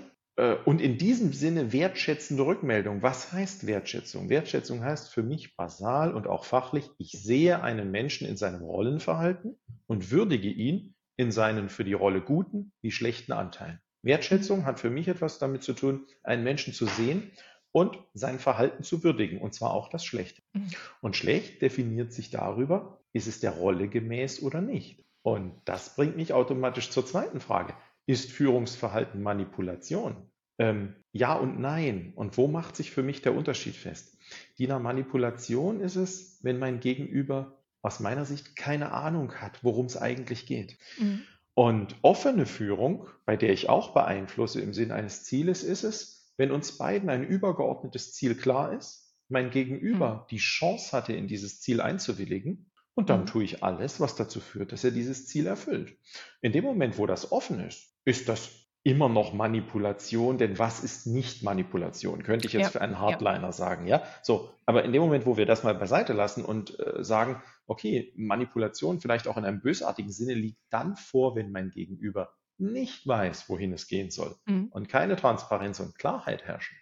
und 0.65 0.79
in 0.79 0.97
diesem 0.97 1.33
Sinne 1.33 1.73
wertschätzende 1.73 2.45
Rückmeldung. 2.45 3.01
Was 3.01 3.31
heißt 3.31 3.67
Wertschätzung? 3.67 4.29
Wertschätzung 4.29 4.83
heißt 4.83 5.13
für 5.13 5.23
mich 5.23 5.55
basal 5.55 6.13
und 6.13 6.27
auch 6.27 6.45
fachlich, 6.45 6.89
ich 6.97 7.11
sehe 7.11 7.61
einen 7.61 7.91
Menschen 7.91 8.27
in 8.27 8.37
seinem 8.37 8.61
Rollenverhalten 8.61 9.57
und 9.87 10.11
würdige 10.11 10.49
ihn 10.49 10.95
in 11.17 11.31
seinen 11.31 11.67
für 11.67 11.83
die 11.83 11.93
Rolle 11.93 12.21
guten 12.21 12.71
wie 12.81 12.91
schlechten 12.91 13.33
Anteilen. 13.33 13.79
Wertschätzung 14.01 14.65
hat 14.65 14.79
für 14.79 14.89
mich 14.89 15.07
etwas 15.09 15.39
damit 15.39 15.63
zu 15.63 15.73
tun, 15.73 16.05
einen 16.23 16.43
Menschen 16.43 16.73
zu 16.73 16.85
sehen 16.85 17.31
und 17.71 17.97
sein 18.13 18.39
Verhalten 18.39 18.83
zu 18.83 19.03
würdigen, 19.03 19.41
und 19.41 19.53
zwar 19.53 19.73
auch 19.73 19.89
das 19.89 20.05
Schlechte. 20.05 20.41
Mhm. 20.53 20.71
Und 21.01 21.15
schlecht 21.15 21.61
definiert 21.61 22.13
sich 22.13 22.29
darüber, 22.29 23.01
ist 23.13 23.27
es 23.27 23.39
der 23.39 23.51
Rolle 23.51 23.89
gemäß 23.89 24.41
oder 24.41 24.61
nicht. 24.61 25.03
Und 25.21 25.53
das 25.65 25.95
bringt 25.95 26.15
mich 26.15 26.33
automatisch 26.33 26.89
zur 26.91 27.05
zweiten 27.05 27.41
Frage. 27.41 27.73
Ist 28.09 28.31
Führungsverhalten 28.31 29.21
Manipulation? 29.21 30.15
Ähm, 30.57 30.95
ja 31.11 31.35
und 31.35 31.59
nein. 31.59 32.11
Und 32.15 32.37
wo 32.37 32.47
macht 32.47 32.75
sich 32.75 32.89
für 32.89 33.03
mich 33.03 33.21
der 33.21 33.35
Unterschied 33.35 33.75
fest? 33.75 34.17
Die 34.57 34.65
Manipulation 34.65 35.79
ist 35.79 35.95
es, 35.95 36.39
wenn 36.41 36.57
mein 36.57 36.79
Gegenüber 36.79 37.61
aus 37.83 37.99
meiner 37.99 38.25
Sicht 38.25 38.55
keine 38.55 38.93
Ahnung 38.93 39.35
hat, 39.35 39.63
worum 39.63 39.85
es 39.85 39.95
eigentlich 39.95 40.47
geht. 40.47 40.79
Mhm. 40.97 41.21
Und 41.53 41.97
offene 42.01 42.47
Führung, 42.47 43.05
bei 43.25 43.37
der 43.37 43.53
ich 43.53 43.69
auch 43.69 43.93
beeinflusse 43.93 44.59
im 44.59 44.73
Sinn 44.73 44.91
eines 44.91 45.23
Zieles, 45.25 45.63
ist 45.63 45.83
es, 45.83 46.33
wenn 46.35 46.49
uns 46.49 46.79
beiden 46.79 47.11
ein 47.11 47.23
übergeordnetes 47.23 48.15
Ziel 48.15 48.33
klar 48.33 48.73
ist, 48.73 49.13
mein 49.27 49.45
Mhm. 49.45 49.51
Gegenüber 49.51 50.25
die 50.31 50.37
Chance 50.37 50.97
hatte, 50.97 51.13
in 51.13 51.27
dieses 51.27 51.61
Ziel 51.61 51.79
einzuwilligen, 51.79 52.65
und 52.95 53.09
dann 53.09 53.21
Mhm. 53.21 53.25
tue 53.27 53.43
ich 53.45 53.63
alles, 53.63 54.01
was 54.01 54.15
dazu 54.15 54.41
führt, 54.41 54.73
dass 54.73 54.83
er 54.83 54.91
dieses 54.91 55.25
Ziel 55.25 55.47
erfüllt. 55.47 55.95
In 56.41 56.51
dem 56.51 56.65
Moment, 56.65 56.97
wo 56.97 57.05
das 57.05 57.31
offen 57.31 57.61
ist, 57.61 57.93
ist 58.09 58.29
das 58.29 58.51
immer 58.83 59.09
noch 59.09 59.33
Manipulation, 59.33 60.37
denn 60.37 60.57
was 60.57 60.81
ist 60.83 61.05
nicht 61.05 61.43
Manipulation? 61.43 62.23
Könnte 62.23 62.47
ich 62.47 62.53
jetzt 62.53 62.63
Ja, 62.65 62.69
für 62.69 62.81
einen 62.81 62.93
ja. 62.93 62.99
Hardliner 62.99 63.51
sagen, 63.51 63.87
ja? 63.87 64.03
So, 64.23 64.51
aber 64.65 64.83
in 64.85 64.93
dem 64.93 65.01
Moment, 65.01 65.25
wo 65.25 65.37
wir 65.37 65.45
das 65.45 65.63
mal 65.63 65.75
beiseite 65.75 66.13
lassen 66.13 66.45
und 66.45 66.79
äh, 66.79 67.03
sagen, 67.03 67.41
okay, 67.67 68.13
Manipulation 68.15 68.99
vielleicht 69.01 69.27
auch 69.27 69.37
in 69.37 69.45
einem 69.45 69.61
bösartigen 69.61 70.11
Sinne 70.11 70.33
liegt 70.33 70.61
dann 70.69 70.95
vor, 70.95 71.35
wenn 71.35 71.51
mein 71.51 71.71
Gegenüber 71.71 72.33
nicht 72.57 73.07
weiß, 73.07 73.49
wohin 73.49 73.73
es 73.73 73.87
gehen 73.87 74.11
soll 74.11 74.35
Mhm. 74.45 74.67
und 74.71 74.89
keine 74.89 75.15
Transparenz 75.15 75.79
und 75.79 75.97
Klarheit 75.97 76.43
herrschen, 76.45 76.77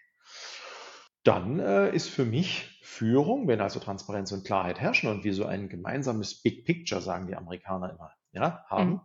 dann 1.24 1.60
äh, 1.60 1.94
ist 1.94 2.10
für 2.10 2.26
mich 2.26 2.80
Führung, 2.84 3.48
wenn 3.48 3.62
also 3.62 3.80
Transparenz 3.80 4.32
und 4.32 4.46
Klarheit 4.46 4.80
herrschen 4.80 5.10
und 5.10 5.24
wir 5.24 5.34
so 5.34 5.46
ein 5.46 5.70
gemeinsames 5.70 6.42
Big 6.42 6.66
Picture, 6.66 7.02
sagen 7.02 7.28
die 7.28 7.36
Amerikaner 7.36 7.92
immer, 7.92 8.12
ja, 8.32 8.66
haben, 8.70 9.02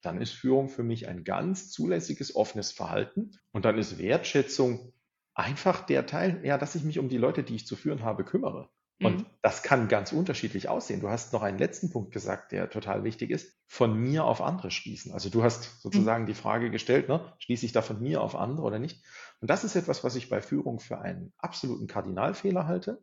dann 0.00 0.20
ist 0.20 0.32
Führung 0.32 0.68
für 0.68 0.82
mich 0.82 1.08
ein 1.08 1.24
ganz 1.24 1.70
zulässiges, 1.70 2.34
offenes 2.34 2.72
Verhalten 2.72 3.32
und 3.52 3.64
dann 3.64 3.78
ist 3.78 3.98
Wertschätzung 3.98 4.92
einfach 5.34 5.86
der 5.86 6.06
Teil, 6.06 6.40
ja, 6.44 6.58
dass 6.58 6.74
ich 6.74 6.84
mich 6.84 6.98
um 6.98 7.08
die 7.08 7.18
Leute, 7.18 7.42
die 7.42 7.56
ich 7.56 7.66
zu 7.66 7.76
führen 7.76 8.02
habe, 8.04 8.24
kümmere. 8.24 8.70
Und 9.00 9.24
Mhm. 9.24 9.26
das 9.42 9.62
kann 9.64 9.88
ganz 9.88 10.12
unterschiedlich 10.12 10.68
aussehen. 10.68 11.00
Du 11.00 11.08
hast 11.08 11.32
noch 11.32 11.42
einen 11.42 11.58
letzten 11.58 11.90
Punkt 11.90 12.12
gesagt, 12.12 12.52
der 12.52 12.70
total 12.70 13.02
wichtig 13.02 13.30
ist, 13.30 13.58
von 13.66 13.98
mir 13.98 14.24
auf 14.24 14.40
andere 14.40 14.70
schließen. 14.70 15.12
Also 15.12 15.28
du 15.28 15.42
hast 15.42 15.80
sozusagen 15.82 16.26
die 16.26 16.34
Frage 16.34 16.70
gestellt, 16.70 17.08
ne, 17.08 17.32
schließe 17.40 17.66
ich 17.66 17.72
da 17.72 17.82
von 17.82 18.00
mir 18.00 18.20
auf 18.22 18.36
andere 18.36 18.64
oder 18.64 18.78
nicht? 18.78 19.04
Und 19.40 19.50
das 19.50 19.64
ist 19.64 19.74
etwas, 19.74 20.04
was 20.04 20.14
ich 20.14 20.28
bei 20.28 20.40
Führung 20.40 20.78
für 20.78 21.00
einen 21.00 21.32
absoluten 21.38 21.88
Kardinalfehler 21.88 22.66
halte. 22.68 23.02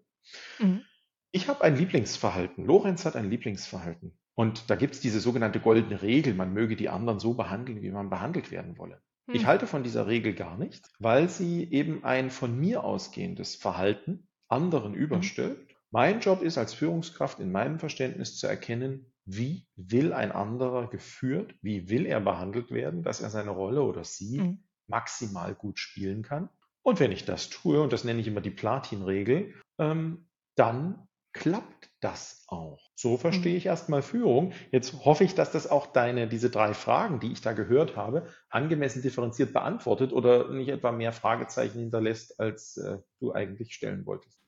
Mhm. 0.60 0.86
Ich 1.32 1.48
habe 1.48 1.64
ein 1.64 1.76
Lieblingsverhalten. 1.76 2.66
Lorenz 2.66 3.04
hat 3.04 3.16
ein 3.16 3.32
Lieblingsverhalten. 3.32 4.19
Und 4.40 4.70
da 4.70 4.78
gibt 4.78 4.94
es 4.96 5.02
diese 5.02 5.20
sogenannte 5.20 5.60
goldene 5.60 6.02
Regel, 6.02 6.34
man 6.34 6.54
möge 6.54 6.78
die 6.78 6.88
anderen 6.88 7.20
so 7.20 7.34
behandeln, 7.34 7.82
wie 7.82 7.92
man 7.92 8.10
behandelt 8.10 8.52
werden 8.52 8.78
wolle. 8.78 9.02
Ich 9.34 9.44
Mhm. 9.44 9.48
halte 9.48 9.68
von 9.68 9.84
dieser 9.84 10.08
Regel 10.08 10.34
gar 10.34 10.58
nichts, 10.58 10.94
weil 10.98 11.28
sie 11.28 11.70
eben 11.70 12.06
ein 12.06 12.30
von 12.30 12.58
mir 12.58 12.86
ausgehendes 12.86 13.58
Verhalten 13.58 14.30
anderen 14.48 14.94
überstülpt. 14.94 15.76
Mein 15.92 16.22
Job 16.22 16.42
ist 16.42 16.58
als 16.58 16.74
Führungskraft 16.74 17.42
in 17.42 17.52
meinem 17.52 17.80
Verständnis 17.80 18.38
zu 18.38 18.48
erkennen, 18.48 19.12
wie 19.26 19.68
will 19.76 20.14
ein 20.14 20.32
anderer 20.32 20.90
geführt, 20.90 21.56
wie 21.62 21.90
will 21.90 22.06
er 22.06 22.22
behandelt 22.22 22.72
werden, 22.72 23.04
dass 23.04 23.20
er 23.20 23.30
seine 23.32 23.52
Rolle 23.52 23.84
oder 23.84 24.06
sie 24.06 24.40
Mhm. 24.40 24.64
maximal 24.88 25.54
gut 25.54 25.80
spielen 25.80 26.22
kann. 26.24 26.48
Und 26.82 27.02
wenn 27.02 27.12
ich 27.12 27.26
das 27.26 27.50
tue, 27.50 27.82
und 27.82 27.92
das 27.92 28.06
nenne 28.06 28.22
ich 28.22 28.28
immer 28.28 28.40
die 28.40 28.52
Platin-Regel, 28.52 29.54
ähm, 29.80 30.30
dann 30.56 31.09
klappt 31.34 31.90
das 32.00 32.44
auch. 32.48 32.92
So 32.96 33.18
verstehe 33.18 33.52
mhm. 33.52 33.58
ich 33.58 33.66
erstmal 33.66 34.02
Führung. 34.02 34.54
Jetzt 34.72 35.06
hoffe 35.06 35.24
ich, 35.24 35.36
dass 35.36 35.52
das 35.52 35.70
auch 35.70 35.88
deine, 35.88 36.28
diese 36.28 36.50
drei 36.50 36.74
Fragen, 36.74 37.20
die 37.20 37.32
ich 37.32 37.42
da 37.42 37.54
gehört 37.54 37.96
habe, 37.96 38.28
angemessen 38.50 39.02
differenziert 39.02 39.54
beantwortet 39.54 40.14
oder 40.14 40.50
nicht 40.50 40.70
etwa 40.70 40.92
mehr 40.92 41.12
Fragezeichen 41.12 41.80
hinterlässt, 41.80 42.40
als 42.40 42.78
äh, 42.78 43.00
du 43.20 43.34
eigentlich 43.34 43.74
stellen 43.74 44.06
wolltest. 44.06 44.40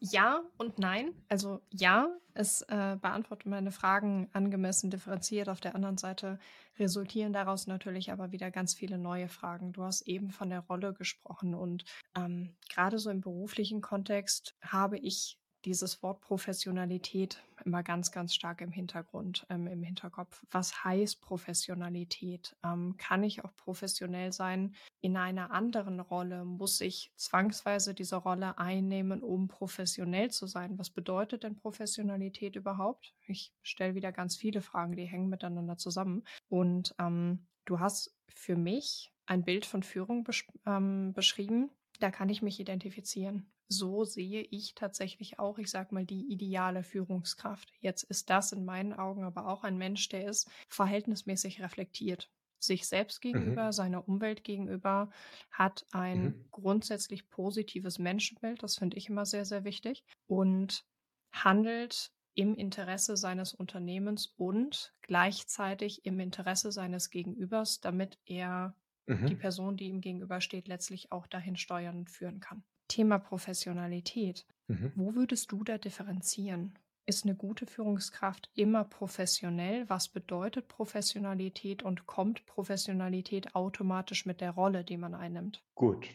Ja 0.00 0.42
und 0.58 0.78
nein. 0.78 1.12
Also 1.28 1.60
ja, 1.70 2.08
es 2.32 2.62
äh, 2.62 2.96
beantwortet 3.00 3.46
meine 3.46 3.72
Fragen 3.72 4.28
angemessen 4.32 4.90
differenziert. 4.90 5.48
Auf 5.48 5.60
der 5.60 5.74
anderen 5.74 5.98
Seite 5.98 6.38
resultieren 6.78 7.32
daraus 7.32 7.66
natürlich 7.66 8.12
aber 8.12 8.30
wieder 8.30 8.52
ganz 8.52 8.74
viele 8.74 8.96
neue 8.96 9.28
Fragen. 9.28 9.72
Du 9.72 9.82
hast 9.82 10.02
eben 10.02 10.30
von 10.30 10.50
der 10.50 10.60
Rolle 10.60 10.94
gesprochen 10.94 11.54
und 11.54 11.84
ähm, 12.16 12.56
gerade 12.70 13.00
so 13.00 13.10
im 13.10 13.20
beruflichen 13.20 13.80
Kontext 13.80 14.54
habe 14.62 14.98
ich 14.98 15.36
dieses 15.68 16.02
Wort 16.02 16.22
Professionalität 16.22 17.44
immer 17.66 17.82
ganz, 17.82 18.10
ganz 18.10 18.34
stark 18.34 18.62
im 18.62 18.70
Hintergrund, 18.70 19.46
ähm, 19.50 19.66
im 19.66 19.82
Hinterkopf. 19.82 20.42
Was 20.50 20.82
heißt 20.82 21.20
Professionalität? 21.20 22.56
Ähm, 22.64 22.94
kann 22.96 23.22
ich 23.22 23.44
auch 23.44 23.54
professionell 23.54 24.32
sein 24.32 24.74
in 25.02 25.18
einer 25.18 25.50
anderen 25.50 26.00
Rolle? 26.00 26.46
Muss 26.46 26.80
ich 26.80 27.12
zwangsweise 27.16 27.92
diese 27.92 28.16
Rolle 28.16 28.56
einnehmen, 28.56 29.22
um 29.22 29.46
professionell 29.48 30.30
zu 30.30 30.46
sein? 30.46 30.78
Was 30.78 30.88
bedeutet 30.88 31.42
denn 31.42 31.54
Professionalität 31.54 32.56
überhaupt? 32.56 33.14
Ich 33.26 33.52
stelle 33.60 33.94
wieder 33.94 34.10
ganz 34.10 34.36
viele 34.36 34.62
Fragen, 34.62 34.96
die 34.96 35.04
hängen 35.04 35.28
miteinander 35.28 35.76
zusammen. 35.76 36.24
Und 36.48 36.94
ähm, 36.98 37.46
du 37.66 37.78
hast 37.78 38.16
für 38.28 38.56
mich 38.56 39.12
ein 39.26 39.44
Bild 39.44 39.66
von 39.66 39.82
Führung 39.82 40.24
besch 40.24 40.46
ähm, 40.64 41.12
beschrieben. 41.12 41.70
Da 41.98 42.10
kann 42.10 42.28
ich 42.28 42.42
mich 42.42 42.60
identifizieren 42.60 43.50
so 43.68 44.04
sehe 44.04 44.42
ich 44.42 44.74
tatsächlich 44.74 45.38
auch, 45.38 45.58
ich 45.58 45.70
sag 45.70 45.92
mal, 45.92 46.06
die 46.06 46.26
ideale 46.32 46.82
Führungskraft. 46.82 47.70
Jetzt 47.80 48.02
ist 48.04 48.30
das 48.30 48.52
in 48.52 48.64
meinen 48.64 48.94
Augen 48.94 49.24
aber 49.24 49.46
auch 49.46 49.62
ein 49.62 49.76
Mensch, 49.76 50.08
der 50.08 50.26
ist 50.26 50.50
verhältnismäßig 50.68 51.60
reflektiert. 51.62 52.30
Sich 52.60 52.88
selbst 52.88 53.20
gegenüber, 53.20 53.66
mhm. 53.66 53.72
seiner 53.72 54.08
Umwelt 54.08 54.42
gegenüber, 54.42 55.10
hat 55.50 55.86
ein 55.92 56.24
mhm. 56.24 56.44
grundsätzlich 56.50 57.28
positives 57.28 57.98
Menschenbild. 57.98 58.62
Das 58.62 58.76
finde 58.76 58.96
ich 58.96 59.08
immer 59.08 59.26
sehr, 59.26 59.44
sehr 59.44 59.62
wichtig. 59.62 60.02
Und 60.26 60.84
handelt 61.30 62.10
im 62.34 62.54
Interesse 62.54 63.16
seines 63.16 63.52
Unternehmens 63.52 64.32
und 64.36 64.92
gleichzeitig 65.02 66.04
im 66.04 66.18
Interesse 66.18 66.72
seines 66.72 67.10
Gegenübers, 67.10 67.80
damit 67.80 68.18
er 68.24 68.74
mhm. 69.08 69.26
die 69.26 69.34
Person, 69.34 69.76
die 69.76 69.88
ihm 69.88 70.00
gegenübersteht, 70.00 70.68
letztlich 70.68 71.12
auch 71.12 71.26
dahin 71.26 71.56
steuern 71.56 71.98
und 71.98 72.10
führen 72.10 72.40
kann. 72.40 72.62
Thema 72.88 73.18
Professionalität. 73.18 74.46
Mhm. 74.68 74.92
Wo 74.94 75.14
würdest 75.14 75.52
du 75.52 75.64
da 75.64 75.78
differenzieren? 75.78 76.74
Ist 77.06 77.24
eine 77.24 77.34
gute 77.34 77.66
Führungskraft 77.66 78.50
immer 78.54 78.84
professionell? 78.84 79.88
Was 79.88 80.08
bedeutet 80.08 80.68
Professionalität 80.68 81.82
und 81.82 82.06
kommt 82.06 82.44
Professionalität 82.44 83.54
automatisch 83.54 84.26
mit 84.26 84.40
der 84.42 84.50
Rolle, 84.50 84.84
die 84.84 84.98
man 84.98 85.14
einnimmt? 85.14 85.62
Gut, 85.74 86.06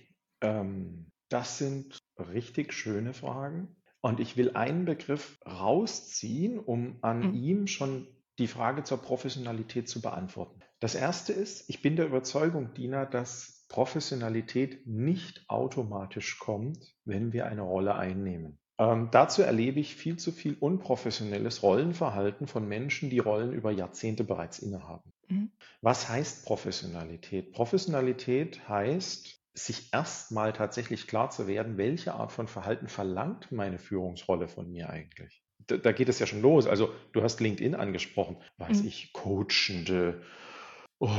ähm, 0.41 1.07
das 1.29 1.57
sind 1.57 1.97
richtig 2.19 2.73
schöne 2.73 3.13
Fragen. 3.13 3.75
Und 4.01 4.19
ich 4.19 4.38
will 4.38 4.55
einen 4.55 4.85
Begriff 4.85 5.39
rausziehen, 5.45 6.59
um 6.59 6.97
an 7.01 7.29
mhm. 7.29 7.33
ihm 7.33 7.67
schon 7.67 8.07
die 8.38 8.47
Frage 8.47 8.83
zur 8.83 9.01
Professionalität 9.01 9.88
zu 9.88 10.01
beantworten. 10.01 10.62
Das 10.84 10.96
erste 10.96 11.32
ist, 11.32 11.70
ich 11.70 11.82
bin 11.82 11.96
der 11.96 12.08
Überzeugung, 12.08 12.74
Dina, 12.74 13.06
dass 13.06 13.66
Professionalität 13.70 14.86
nicht 14.86 15.46
automatisch 15.48 16.40
kommt, 16.40 16.78
wenn 17.06 17.32
wir 17.32 17.46
eine 17.46 17.62
Rolle 17.62 17.96
einnehmen. 17.96 18.60
Ähm, 18.78 19.08
dazu 19.10 19.44
erlebe 19.44 19.80
ich 19.80 19.96
viel 19.96 20.18
zu 20.18 20.34
viel 20.34 20.58
unprofessionelles 20.60 21.63
Rollenverhalten 21.63 22.48
von 22.48 22.68
Menschen, 22.68 23.10
die 23.10 23.20
Rollen 23.20 23.54
über 23.54 23.72
Jahrzehnte 23.72 24.25
bereits 24.25 24.60
innehaben. 24.60 25.13
Mhm. 25.30 25.52
Was 25.80 26.10
heißt 26.10 26.44
Professionalität? 26.46 27.54
Professionalität 27.54 28.68
heißt, 28.68 29.40
sich 29.54 29.94
erstmal 29.94 30.52
tatsächlich 30.52 31.08
klar 31.08 31.30
zu 31.30 31.48
werden, 31.48 31.78
welche 31.78 32.13
Art 32.13 32.34
von 32.34 32.50
Verhalten 32.50 32.90
verlangt 32.90 33.54
meine 33.54 33.80
Führungsrolle 33.80 34.50
von 34.50 34.70
mir 34.70 34.90
eigentlich. 34.90 35.46
Da, 35.60 35.78
da 35.78 35.94
geht 35.94 36.10
es 36.10 36.20
ja 36.20 36.28
schon 36.28 36.42
los. 36.42 36.68
Also 36.68 36.94
du 37.13 37.24
hast 37.24 37.40
LinkedIn 37.40 37.74
angesprochen, 37.74 38.36
weiß 38.58 38.82
mhm. 38.82 38.88
ich, 38.90 39.13
coachende, 39.13 40.22
Oh, 41.05 41.10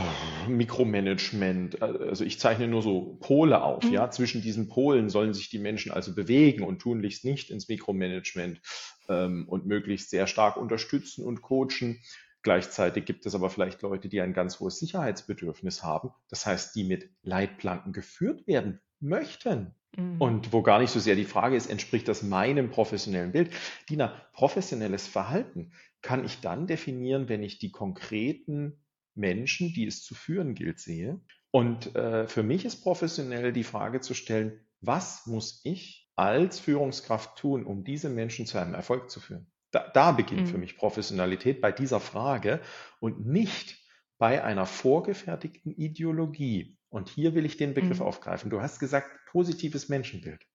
Mikromanagement, 0.49 1.83
also 1.83 2.25
ich 2.25 2.41
zeichne 2.41 2.67
nur 2.69 2.81
so 2.81 3.19
Pole 3.21 3.63
auf, 3.63 3.85
mhm. 3.85 3.93
ja. 3.93 4.11
Zwischen 4.11 4.41
diesen 4.41 4.67
Polen 4.67 5.11
sollen 5.11 5.35
sich 5.35 5.51
die 5.51 5.59
Menschen 5.59 5.93
also 5.93 6.15
bewegen 6.15 6.65
und 6.65 6.79
tunlichst 6.79 7.27
nicht 7.27 7.51
ins 7.51 7.69
Mikromanagement 7.69 8.63
ähm, 9.11 9.47
und 9.47 9.67
möglichst 9.67 10.09
sehr 10.09 10.27
stark 10.27 10.57
unterstützen 10.57 11.23
und 11.23 11.43
coachen. 11.43 12.01
Gleichzeitig 12.41 13.05
gibt 13.05 13.27
es 13.27 13.35
aber 13.35 13.51
vielleicht 13.51 13.83
Leute, 13.83 14.09
die 14.09 14.23
ein 14.23 14.33
ganz 14.33 14.59
hohes 14.59 14.79
Sicherheitsbedürfnis 14.79 15.83
haben. 15.83 16.13
Das 16.31 16.47
heißt, 16.47 16.75
die 16.75 16.85
mit 16.85 17.11
Leitplanken 17.23 17.93
geführt 17.93 18.47
werden 18.47 18.81
möchten. 19.01 19.75
Mhm. 19.99 20.17
Und 20.19 20.53
wo 20.55 20.63
gar 20.63 20.79
nicht 20.79 20.93
so 20.93 20.99
sehr 20.99 21.15
die 21.15 21.27
Frage 21.27 21.57
ist, 21.57 21.67
entspricht 21.67 22.09
das 22.09 22.23
meinem 22.23 22.71
professionellen 22.71 23.33
Bild? 23.33 23.51
Dina, 23.91 24.15
professionelles 24.33 25.07
Verhalten 25.07 25.73
kann 26.01 26.25
ich 26.25 26.41
dann 26.41 26.67
definieren, 26.67 27.29
wenn 27.29 27.43
ich 27.43 27.59
die 27.59 27.71
konkreten 27.71 28.79
Menschen, 29.15 29.73
die 29.73 29.87
es 29.87 30.03
zu 30.03 30.15
führen 30.15 30.55
gilt, 30.55 30.81
sehe. 30.81 31.21
Und 31.51 31.95
äh, 31.95 32.27
für 32.27 32.43
mich 32.43 32.65
ist 32.65 32.83
professionell 32.83 33.53
die 33.53 33.65
Frage 33.65 34.01
zu 34.01 34.15
stellen, 34.15 34.61
was 34.81 35.27
muss 35.27 35.61
ich 35.65 36.11
als 36.17 36.59
Führungskraft 36.61 37.39
tun, 37.39 37.65
um 37.65 37.85
diese 37.85 38.09
Menschen 38.09 38.47
zu 38.47 38.59
einem 38.59 38.75
Erfolg 38.75 39.11
zu 39.11 39.21
führen? 39.21 39.47
Da, 39.71 39.89
da 39.93 40.13
beginnt 40.13 40.43
mhm. 40.43 40.47
für 40.47 40.59
mich 40.59 40.77
Professionalität 40.77 41.61
bei 41.61 41.73
dieser 41.73 42.01
Frage 42.01 42.61
und 43.01 43.27
nicht 43.27 43.79
bei 44.19 44.45
einer 44.45 44.67
vorgefertigten 44.67 45.73
Ideologie. 45.73 46.79
Und 46.89 47.09
hier 47.09 47.35
will 47.35 47.45
ich 47.45 47.57
den 47.57 47.75
Begriff 47.75 47.99
mhm. 47.99 48.07
aufgreifen. 48.07 48.51
Du 48.51 48.61
hast 48.61 48.79
gesagt, 48.79 49.09
positives 49.27 49.89
Menschenbild. 49.89 50.47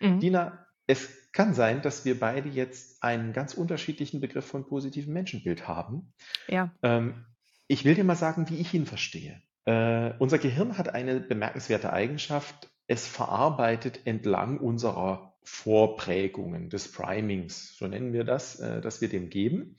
Mhm. 0.00 0.20
Dina, 0.20 0.66
es 0.86 1.30
kann 1.32 1.52
sein, 1.52 1.82
dass 1.82 2.04
wir 2.04 2.18
beide 2.18 2.48
jetzt 2.48 3.02
einen 3.02 3.32
ganz 3.32 3.54
unterschiedlichen 3.54 4.20
Begriff 4.20 4.46
von 4.46 4.66
positivem 4.66 5.12
Menschenbild 5.12 5.68
haben. 5.68 6.14
Ja. 6.48 6.72
Ähm, 6.82 7.26
ich 7.68 7.84
will 7.84 7.94
dir 7.94 8.04
mal 8.04 8.16
sagen, 8.16 8.48
wie 8.48 8.58
ich 8.58 8.74
ihn 8.74 8.86
verstehe. 8.86 9.42
Äh, 9.64 10.12
unser 10.18 10.38
Gehirn 10.38 10.78
hat 10.78 10.94
eine 10.94 11.20
bemerkenswerte 11.20 11.92
Eigenschaft. 11.92 12.70
Es 12.86 13.06
verarbeitet 13.06 14.06
entlang 14.06 14.58
unserer 14.58 15.34
Vorprägungen 15.42 16.70
des 16.70 16.90
Primings, 16.90 17.76
so 17.76 17.86
nennen 17.86 18.12
wir 18.12 18.24
das, 18.24 18.58
äh, 18.60 18.80
das 18.80 19.00
wir 19.00 19.08
dem 19.08 19.30
geben. 19.30 19.76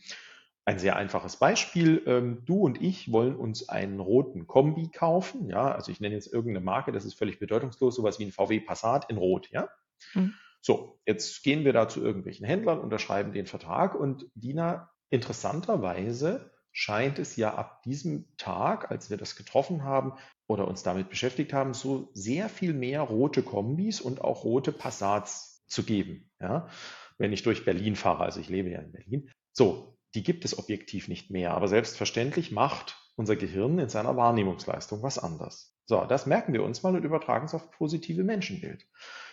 Ein 0.66 0.80
sehr 0.80 0.98
einfaches 0.98 1.38
Beispiel. 1.38 2.04
Ähm, 2.06 2.44
du 2.46 2.60
und 2.60 2.82
ich 2.82 3.12
wollen 3.12 3.38
uns 3.38 3.70
einen 3.70 4.02
roten 4.02 4.48
Kombi 4.48 4.90
kaufen. 4.90 5.50
Ja, 5.50 5.72
also 5.72 5.92
ich 5.92 6.02
nenne 6.02 6.16
jetzt 6.16 6.32
irgendeine 6.32 6.64
Marke, 6.64 6.92
das 6.92 7.06
ist 7.06 7.14
völlig 7.14 7.40
bedeutungslos, 7.40 7.96
sowas 7.96 8.20
wie 8.20 8.26
ein 8.26 8.34
VW 8.34 8.60
Passat 8.60 9.10
in 9.10 9.18
Rot. 9.18 9.50
Ja. 9.52 9.70
Mhm. 10.14 10.34
So, 10.62 11.00
jetzt 11.06 11.44
gehen 11.44 11.64
wir 11.64 11.72
da 11.72 11.88
zu 11.88 12.02
irgendwelchen 12.02 12.46
Händlern, 12.46 12.80
unterschreiben 12.80 13.32
den 13.32 13.46
Vertrag 13.46 13.96
und 13.96 14.26
Dina, 14.36 14.92
interessanterweise 15.10 16.52
scheint 16.78 17.18
es 17.18 17.36
ja 17.38 17.56
ab 17.56 17.82
diesem 17.82 18.28
Tag, 18.38 18.92
als 18.92 19.10
wir 19.10 19.18
das 19.18 19.36
getroffen 19.36 19.84
haben 19.84 20.14
oder 20.46 20.68
uns 20.68 20.84
damit 20.84 21.10
beschäftigt 21.10 21.52
haben, 21.52 21.74
so 21.74 22.12
sehr 22.14 22.50
viel 22.50 22.72
mehr 22.72 23.02
rote 23.02 23.42
Kombis 23.42 24.00
und 24.00 24.22
auch 24.22 24.44
rote 24.44 24.72
Passats 24.72 25.66
zu 25.66 25.82
geben. 25.82 26.30
Ja? 26.40 26.70
Wenn 27.18 27.34
ich 27.34 27.42
durch 27.42 27.66
Berlin 27.66 27.96
fahre, 27.96 28.26
also 28.26 28.40
ich 28.40 28.50
lebe 28.50 28.70
ja 28.70 28.80
in 28.80 28.92
Berlin. 28.92 29.32
So, 29.54 29.98
die 30.14 30.22
gibt 30.22 30.46
es 30.46 30.56
objektiv 30.60 31.08
nicht 31.08 31.32
mehr, 31.32 31.56
aber 31.56 31.68
selbstverständlich 31.68 32.52
macht 32.52 32.96
unser 33.16 33.36
Gehirn 33.36 33.80
in 33.80 33.90
seiner 33.90 34.16
Wahrnehmungsleistung 34.16 35.02
was 35.02 35.18
anders. 35.18 35.76
So, 35.88 36.06
das 36.06 36.28
merken 36.28 36.54
wir 36.54 36.62
uns 36.62 36.84
mal 36.84 36.96
und 36.96 37.04
übertragen 37.04 37.46
es 37.46 37.56
auf 37.56 37.72
positive 37.72 38.24
Menschenbild. 38.24 38.86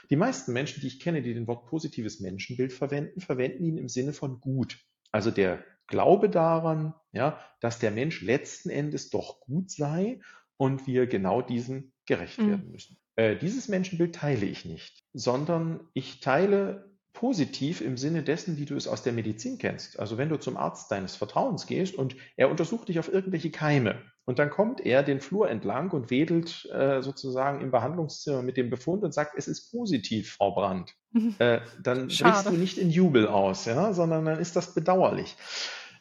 Die 0.08 0.16
meisten 0.16 0.54
Menschen, 0.54 0.80
die 0.80 0.86
ich 0.86 0.98
kenne, 0.98 1.20
die 1.20 1.34
den 1.34 1.46
Wort 1.46 1.66
positives 1.66 2.20
Menschenbild 2.20 2.72
verwenden, 2.72 3.20
verwenden 3.20 3.64
ihn 3.64 3.76
im 3.76 3.90
Sinne 3.90 4.14
von 4.14 4.40
gut. 4.40 4.78
Also 5.12 5.30
der 5.30 5.62
Glaube 5.86 6.30
daran, 6.30 6.94
ja, 7.12 7.38
dass 7.60 7.78
der 7.78 7.90
Mensch 7.90 8.22
letzten 8.22 8.70
Endes 8.70 9.10
doch 9.10 9.40
gut 9.40 9.70
sei 9.70 10.20
und 10.56 10.86
wir 10.86 11.06
genau 11.06 11.42
diesem 11.42 11.92
gerecht 12.06 12.38
mhm. 12.38 12.48
werden 12.48 12.70
müssen. 12.70 12.98
Äh, 13.16 13.36
dieses 13.36 13.68
Menschenbild 13.68 14.14
teile 14.14 14.46
ich 14.46 14.64
nicht, 14.64 15.04
sondern 15.12 15.88
ich 15.94 16.20
teile 16.20 16.93
positiv 17.14 17.80
im 17.80 17.96
Sinne 17.96 18.22
dessen, 18.22 18.58
wie 18.58 18.66
du 18.66 18.76
es 18.76 18.88
aus 18.88 19.02
der 19.02 19.12
Medizin 19.12 19.56
kennst. 19.56 19.98
Also 19.98 20.18
wenn 20.18 20.28
du 20.28 20.36
zum 20.36 20.56
Arzt 20.56 20.90
deines 20.90 21.16
Vertrauens 21.16 21.66
gehst 21.66 21.94
und 21.94 22.16
er 22.36 22.50
untersucht 22.50 22.88
dich 22.88 22.98
auf 22.98 23.10
irgendwelche 23.10 23.50
Keime 23.50 24.02
und 24.24 24.40
dann 24.40 24.50
kommt 24.50 24.84
er 24.84 25.02
den 25.04 25.20
Flur 25.20 25.48
entlang 25.48 25.90
und 25.92 26.10
wedelt 26.10 26.68
äh, 26.72 27.02
sozusagen 27.02 27.62
im 27.62 27.70
Behandlungszimmer 27.70 28.42
mit 28.42 28.56
dem 28.56 28.68
Befund 28.68 29.04
und 29.04 29.14
sagt, 29.14 29.34
es 29.38 29.46
ist 29.46 29.70
positiv, 29.70 30.32
Frau 30.32 30.52
Brandt, 30.54 30.94
äh, 31.38 31.60
dann 31.82 32.08
brichst 32.08 32.46
du 32.46 32.52
nicht 32.52 32.78
in 32.78 32.90
Jubel 32.90 33.28
aus, 33.28 33.64
ja, 33.64 33.92
sondern 33.92 34.24
dann 34.24 34.40
ist 34.40 34.56
das 34.56 34.74
bedauerlich. 34.74 35.36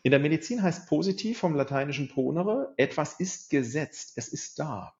In 0.01 0.11
der 0.11 0.19
Medizin 0.19 0.63
heißt 0.63 0.89
positiv 0.89 1.37
vom 1.37 1.55
lateinischen 1.55 2.09
ponere, 2.09 2.73
etwas 2.75 3.19
ist 3.19 3.51
gesetzt, 3.51 4.13
es 4.15 4.27
ist 4.27 4.59
da. 4.59 4.93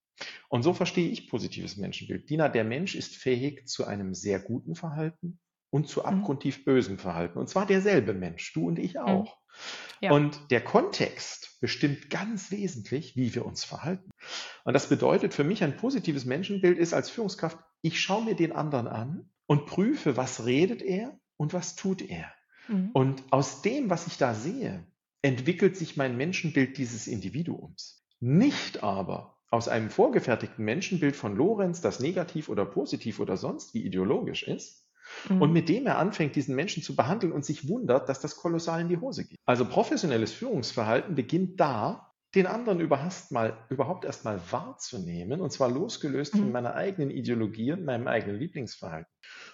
Und 0.47 0.61
so 0.61 0.73
verstehe 0.73 1.09
ich 1.09 1.27
positives 1.27 1.75
Menschenbild. 1.75 2.29
Dina, 2.29 2.47
der 2.47 2.63
Mensch 2.63 2.95
ist 2.95 3.15
fähig 3.15 3.67
zu 3.67 3.85
einem 3.85 4.13
sehr 4.13 4.39
guten 4.39 4.75
Verhalten 4.75 5.39
und 5.73 5.87
zu 5.87 6.01
mhm. 6.01 6.05
abgrundtief 6.05 6.65
bösem 6.65 6.99
Verhalten. 6.99 7.39
Und 7.39 7.49
zwar 7.49 7.65
derselbe 7.65 8.13
Mensch, 8.13 8.53
du 8.53 8.67
und 8.67 8.77
ich 8.77 8.93
mhm. 8.93 9.01
auch. 9.01 9.37
Ja. 10.01 10.11
Und 10.11 10.51
der 10.51 10.63
Kontext 10.63 11.57
bestimmt 11.61 12.11
ganz 12.11 12.51
wesentlich, 12.51 13.15
wie 13.15 13.33
wir 13.33 13.43
uns 13.43 13.63
verhalten. 13.63 14.11
Und 14.65 14.73
das 14.73 14.87
bedeutet 14.87 15.33
für 15.33 15.43
mich, 15.43 15.63
ein 15.63 15.75
positives 15.75 16.25
Menschenbild 16.25 16.77
ist 16.77 16.93
als 16.93 17.09
Führungskraft, 17.09 17.57
ich 17.81 17.99
schaue 17.99 18.23
mir 18.23 18.35
den 18.35 18.51
anderen 18.51 18.87
an 18.87 19.29
und 19.47 19.65
prüfe, 19.65 20.15
was 20.15 20.45
redet 20.45 20.83
er 20.83 21.19
und 21.37 21.53
was 21.53 21.75
tut 21.75 22.03
er. 22.03 22.31
Mhm. 22.67 22.91
Und 22.93 23.23
aus 23.31 23.63
dem, 23.63 23.89
was 23.89 24.05
ich 24.05 24.19
da 24.19 24.35
sehe, 24.35 24.85
entwickelt 25.23 25.75
sich 25.75 25.97
mein 25.97 26.17
Menschenbild 26.17 26.77
dieses 26.77 27.07
Individuums. 27.07 28.05
Nicht 28.19 28.83
aber 28.83 29.39
aus 29.49 29.67
einem 29.67 29.89
vorgefertigten 29.89 30.63
Menschenbild 30.63 31.15
von 31.15 31.35
Lorenz, 31.35 31.81
das 31.81 31.99
negativ 31.99 32.47
oder 32.49 32.63
positiv 32.63 33.19
oder 33.19 33.37
sonst 33.37 33.73
wie 33.73 33.83
ideologisch 33.83 34.43
ist, 34.43 34.82
mhm. 35.29 35.41
und 35.41 35.53
mit 35.53 35.69
dem 35.69 35.85
er 35.85 35.97
anfängt, 35.97 36.35
diesen 36.35 36.55
Menschen 36.55 36.83
zu 36.83 36.95
behandeln 36.95 37.31
und 37.33 37.45
sich 37.45 37.67
wundert, 37.67 38.09
dass 38.09 38.19
das 38.19 38.35
kolossal 38.35 38.81
in 38.81 38.89
die 38.89 38.97
Hose 38.97 39.25
geht. 39.25 39.39
Also 39.45 39.65
professionelles 39.65 40.31
Führungsverhalten 40.31 41.15
beginnt 41.15 41.59
da, 41.59 42.13
den 42.35 42.47
anderen 42.47 42.79
überhaupt, 42.79 43.31
mal, 43.31 43.57
überhaupt 43.69 44.05
erst 44.05 44.25
mal 44.25 44.39
wahrzunehmen, 44.49 45.39
und 45.39 45.51
zwar 45.51 45.69
losgelöst 45.69 46.31
von 46.31 46.47
mhm. 46.47 46.51
meiner 46.51 46.73
eigenen 46.73 47.11
Ideologie 47.11 47.73
und 47.73 47.85
meinem 47.85 48.07
eigenen 48.07 48.39
Lieblingsverhalten. 48.39 49.11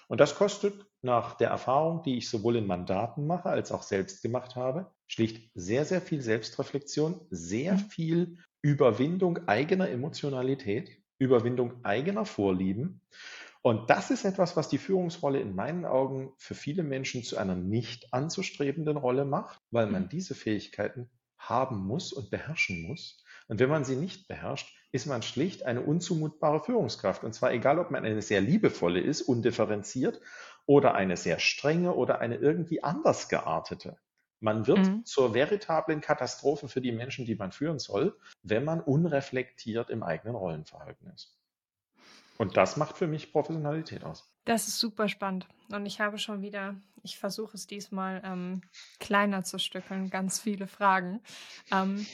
Und 0.08 0.18
das 0.18 0.34
kostet 0.34 0.86
nach 1.02 1.34
der 1.34 1.50
Erfahrung, 1.50 2.02
die 2.02 2.16
ich 2.16 2.30
sowohl 2.30 2.56
in 2.56 2.66
Mandaten 2.66 3.26
mache, 3.26 3.50
als 3.50 3.72
auch 3.72 3.82
selbst 3.82 4.22
gemacht 4.22 4.56
habe, 4.56 4.90
schlicht 5.06 5.50
sehr, 5.54 5.84
sehr 5.84 6.00
viel 6.00 6.22
Selbstreflexion, 6.22 7.20
sehr 7.30 7.74
mhm. 7.74 7.78
viel 7.78 8.36
Überwindung 8.62 9.46
eigener 9.46 9.88
Emotionalität, 9.88 10.90
Überwindung 11.18 11.84
eigener 11.84 12.24
Vorlieben. 12.24 13.02
Und 13.62 13.90
das 13.90 14.10
ist 14.10 14.24
etwas, 14.24 14.56
was 14.56 14.68
die 14.68 14.78
Führungsrolle 14.78 15.40
in 15.40 15.54
meinen 15.54 15.84
Augen 15.84 16.32
für 16.38 16.54
viele 16.54 16.82
Menschen 16.82 17.22
zu 17.22 17.36
einer 17.36 17.54
nicht 17.54 18.12
anzustrebenden 18.12 18.96
Rolle 18.96 19.24
macht, 19.24 19.60
weil 19.70 19.86
man 19.86 20.04
mhm. 20.04 20.08
diese 20.08 20.34
Fähigkeiten 20.34 21.10
haben 21.38 21.86
muss 21.86 22.12
und 22.12 22.30
beherrschen 22.30 22.82
muss. 22.82 23.22
Und 23.48 23.60
wenn 23.60 23.68
man 23.68 23.84
sie 23.84 23.96
nicht 23.96 24.28
beherrscht, 24.28 24.74
ist 24.92 25.06
man 25.06 25.22
schlicht 25.22 25.64
eine 25.64 25.82
unzumutbare 25.82 26.62
Führungskraft. 26.62 27.24
Und 27.24 27.34
zwar 27.34 27.52
egal, 27.52 27.78
ob 27.78 27.90
man 27.90 28.04
eine 28.04 28.22
sehr 28.22 28.40
liebevolle 28.40 29.00
ist, 29.00 29.22
undifferenziert, 29.22 30.20
oder 30.66 30.94
eine 30.94 31.16
sehr 31.16 31.40
strenge 31.40 31.94
oder 31.94 32.20
eine 32.20 32.36
irgendwie 32.36 32.82
anders 32.84 33.28
geartete. 33.28 33.98
Man 34.38 34.66
wird 34.66 34.78
mhm. 34.78 35.04
zur 35.04 35.34
veritablen 35.34 36.00
Katastrophe 36.00 36.68
für 36.68 36.80
die 36.80 36.92
Menschen, 36.92 37.26
die 37.26 37.34
man 37.34 37.52
führen 37.52 37.78
soll, 37.78 38.16
wenn 38.42 38.64
man 38.64 38.80
unreflektiert 38.80 39.90
im 39.90 40.02
eigenen 40.02 40.36
Rollenverhalten 40.36 41.10
ist. 41.12 41.39
Und 42.40 42.56
das 42.56 42.78
macht 42.78 42.96
für 42.96 43.06
mich 43.06 43.32
Professionalität 43.32 44.02
aus. 44.02 44.26
Das 44.46 44.66
ist 44.66 44.78
super 44.78 45.10
spannend. 45.10 45.46
Und 45.70 45.84
ich 45.84 46.00
habe 46.00 46.16
schon 46.16 46.40
wieder, 46.40 46.74
ich 47.02 47.18
versuche 47.18 47.54
es 47.54 47.66
diesmal 47.66 48.22
ähm, 48.24 48.62
kleiner 48.98 49.44
zu 49.44 49.58
stückeln, 49.58 50.08
ganz 50.08 50.40
viele 50.40 50.66
Fragen. 50.66 51.20
Ähm, 51.70 52.06